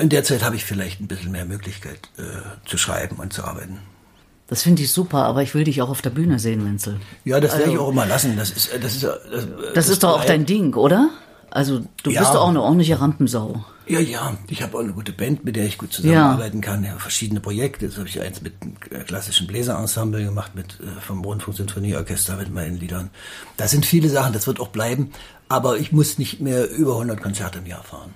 In 0.00 0.08
der 0.08 0.24
Zeit 0.24 0.42
habe 0.42 0.56
ich 0.56 0.64
vielleicht 0.64 1.00
ein 1.00 1.08
bisschen 1.08 1.32
mehr 1.32 1.44
Möglichkeit 1.44 2.08
äh, 2.18 2.68
zu 2.68 2.78
schreiben 2.78 3.16
und 3.16 3.32
zu 3.32 3.44
arbeiten. 3.44 3.80
Das 4.48 4.62
finde 4.62 4.82
ich 4.82 4.90
super, 4.90 5.24
aber 5.24 5.42
ich 5.42 5.54
will 5.54 5.64
dich 5.64 5.82
auch 5.82 5.90
auf 5.90 6.00
der 6.00 6.10
Bühne 6.10 6.38
sehen, 6.38 6.64
Wenzel. 6.64 6.98
Ja, 7.24 7.38
das 7.38 7.52
werde 7.52 7.64
also, 7.64 7.74
ich 7.74 7.78
auch 7.80 7.90
immer 7.90 8.06
lassen. 8.06 8.36
Das 8.36 8.50
ist, 8.50 8.70
das 8.82 8.94
ist, 8.94 9.04
das, 9.04 9.18
das, 9.30 9.46
das 9.74 9.88
ist 9.90 10.02
doch 10.02 10.18
auch 10.18 10.24
dein 10.24 10.46
Ding, 10.46 10.74
oder? 10.74 11.10
Also 11.50 11.82
du 12.02 12.10
ja. 12.10 12.20
bist 12.20 12.34
doch 12.34 12.42
auch 12.42 12.48
eine 12.48 12.62
ordentliche 12.62 13.00
Rampensau. 13.00 13.64
Ja, 13.86 14.00
ja. 14.00 14.36
Ich 14.48 14.62
habe 14.62 14.76
auch 14.76 14.80
eine 14.80 14.92
gute 14.92 15.12
Band, 15.12 15.44
mit 15.44 15.56
der 15.56 15.66
ich 15.66 15.78
gut 15.78 15.92
zusammenarbeiten 15.92 16.62
ja. 16.62 16.68
kann. 16.68 16.84
Ja, 16.84 16.96
verschiedene 16.98 17.40
Projekte. 17.40 17.86
Jetzt 17.86 17.98
habe 17.98 18.08
ich 18.08 18.20
eins 18.20 18.40
mit 18.42 18.54
einem 18.62 19.04
klassischen 19.06 19.46
Bläserensemble 19.46 20.24
gemacht, 20.24 20.54
mit 20.54 20.78
äh, 20.80 21.00
vom 21.00 21.24
Rundfunk-Sinfonieorchester 21.24 22.36
mit 22.36 22.52
meinen 22.52 22.78
Liedern. 22.78 23.10
Das 23.56 23.70
sind 23.70 23.86
viele 23.86 24.08
Sachen, 24.08 24.32
das 24.32 24.46
wird 24.46 24.60
auch 24.60 24.68
bleiben. 24.68 25.10
Aber 25.48 25.78
ich 25.78 25.92
muss 25.92 26.18
nicht 26.18 26.40
mehr 26.40 26.70
über 26.70 26.92
100 26.92 27.22
Konzerte 27.22 27.58
im 27.58 27.66
Jahr 27.66 27.82
fahren. 27.82 28.12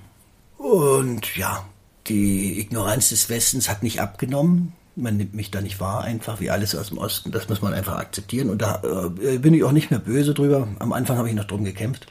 Und 0.59 1.37
ja, 1.37 1.65
die 2.07 2.61
Ignoranz 2.61 3.09
des 3.09 3.31
Westens 3.31 3.69
hat 3.69 3.83
nicht 3.83 4.01
abgenommen. 4.01 4.75
Man 4.95 5.17
nimmt 5.17 5.35
mich 5.35 5.51
da 5.51 5.61
nicht 5.61 5.81
wahr, 5.81 6.03
einfach 6.03 6.41
wie 6.41 6.51
alles 6.51 6.75
aus 6.75 6.89
dem 6.89 6.99
Osten. 6.99 7.31
Das 7.33 7.49
muss 7.49 7.63
man 7.63 7.73
einfach 7.73 7.97
akzeptieren. 7.97 8.51
Und 8.51 8.61
da 8.61 8.83
äh, 9.23 9.39
bin 9.39 9.55
ich 9.55 9.65
auch 9.65 9.73
nicht 9.73 9.91
mehr 9.91 10.01
böse 10.01 10.35
drüber. 10.35 10.69
Am 10.79 10.93
Anfang 10.93 11.17
habe 11.17 11.29
ich 11.29 11.35
noch 11.35 11.47
drum 11.47 11.65
gekämpft. 11.65 12.07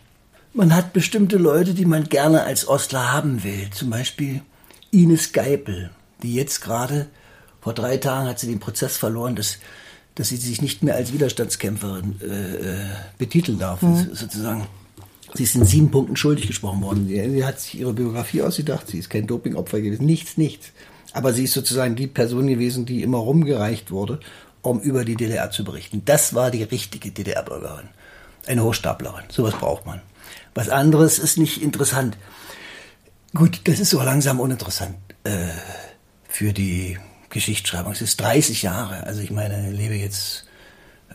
Man 0.54 0.76
hat 0.76 0.91
bestimmte 0.91 1.38
Leute, 1.38 1.74
die 1.74 1.86
man 1.86 2.06
gerne 2.06 2.44
als 2.44 2.67
Ostler 2.67 3.13
haben 3.13 3.44
will. 3.44 3.70
Zum 3.72 3.89
Beispiel 3.89 4.41
Ines 4.89 5.32
Geipel, 5.32 5.91
die 6.24 6.34
jetzt 6.34 6.62
gerade, 6.62 7.08
vor 7.62 7.74
drei 7.74 7.98
Tagen 7.98 8.28
hat 8.28 8.39
sie 8.39 8.48
den 8.48 8.60
Prozess 8.60 8.98
verloren, 8.98 9.36
dass, 9.36 9.60
dass 10.15 10.30
sie 10.30 10.38
sich 10.38 10.62
nicht 10.62 10.84
mehr 10.84 10.96
als 10.96 11.13
Widerstandskämpferin 11.13 12.20
äh, 12.22 12.26
äh 12.26 12.86
betiteln 13.17 13.60
darf. 13.60 13.82
Mhm. 13.82 14.10
Sozusagen. 14.13 14.67
Sie 15.34 15.44
ist 15.44 15.56
in 15.56 15.65
sieben 15.65 15.91
Punkten 15.91 16.17
schuldig 16.17 16.48
gesprochen 16.48 16.82
worden. 16.82 17.08
Sie, 17.08 17.30
sie 17.30 17.46
hat 17.46 17.60
sich 17.60 17.80
ihre 17.80 17.94
Biografie 17.94 18.41
ausgedacht. 18.41 18.88
Sie 18.88 18.98
ist 18.98 19.10
kein 19.10 19.28
Dopingopfer 19.28 19.80
gewesen. 19.80 20.06
Nichts, 20.06 20.38
nichts. 20.38 20.72
Aber 21.13 21.34
sie 21.34 21.43
ist 21.43 21.54
sozusagen 21.54 21.95
die 21.95 22.08
Person 22.08 22.47
gewesen, 22.47 22.86
die 22.86 23.04
immer 23.04 23.17
rumgereicht 23.17 23.91
wurde, 23.91 24.19
um 24.62 24.80
über 24.80 25.06
die 25.06 25.15
DDR 25.15 25.52
zu 25.52 25.63
berichten. 25.63 26.04
Das 26.06 26.34
war 26.34 26.52
die 26.52 26.63
richtige 26.63 27.12
DDR-Bürgerin. 27.12 27.89
Eine 28.47 28.63
Hochstaplerin. 28.63 29.26
Sowas 29.30 29.54
braucht 29.56 29.86
man. 29.86 30.02
Was 30.54 30.69
anderes 30.69 31.19
ist 31.19 31.38
nicht 31.38 31.62
interessant. 31.62 32.17
Gut, 33.34 33.62
das 33.65 33.80
ist 33.80 33.89
so 33.89 34.02
langsam 34.02 34.39
uninteressant 34.39 34.95
äh, 35.24 35.47
für 36.28 36.54
die 36.54 36.97
Geschichtsschreibung. 37.30 37.93
Es 37.93 38.02
ist 38.02 38.19
30 38.19 38.62
Jahre. 38.62 39.06
Also 39.06 39.21
ich 39.21 39.32
meine, 39.32 39.71
ich 39.71 39.78
lebe 39.78 39.95
jetzt 39.95 40.45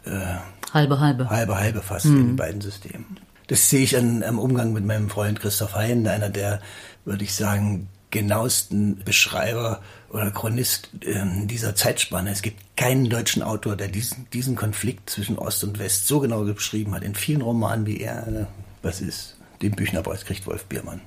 äh, 0.05 0.37
halbe, 0.73 1.01
halbe. 1.01 1.29
Halbe, 1.29 1.59
halbe 1.59 1.83
fast 1.83 2.07
mhm. 2.07 2.17
in 2.17 2.27
den 2.29 2.37
beiden 2.37 2.61
Systemen. 2.61 3.19
Das 3.49 3.71
sehe 3.71 3.83
ich 3.83 3.97
an, 3.97 4.23
am 4.23 4.39
Umgang 4.39 4.73
mit 4.73 4.85
meinem 4.85 5.09
Freund 5.09 5.41
Christoph 5.41 5.75
Hein, 5.75 6.07
einer 6.09 6.31
der, 6.31 6.61
würde 7.05 7.23
ich 7.23 7.35
sagen, 7.35 7.89
genauesten 8.17 9.03
Beschreiber 9.05 9.83
oder 10.09 10.31
Chronist 10.31 10.89
in 11.03 11.49
dieser 11.49 11.75
Zeitspanne. 11.75 12.31
Es 12.31 12.41
gibt 12.41 12.77
keinen 12.77 13.11
deutschen 13.11 13.43
Autor, 13.43 13.77
der 13.77 13.89
diesen, 13.89 14.27
diesen 14.31 14.57
Konflikt 14.57 15.11
zwischen 15.11 15.39
Ost 15.39 15.63
und 15.65 15.79
West 15.79 16.07
so 16.07 16.21
genau 16.21 16.43
beschrieben 16.45 16.95
hat. 16.95 17.03
In 17.03 17.15
vielen 17.15 17.43
Romanen 17.43 17.85
wie 17.85 18.01
er 18.01 18.49
was 18.83 19.03
ist. 19.03 19.37
Den 19.61 19.73
Büchnerpreis 19.73 20.25
kriegt 20.25 20.47
Wolf 20.47 20.65
Biermann. 20.65 21.03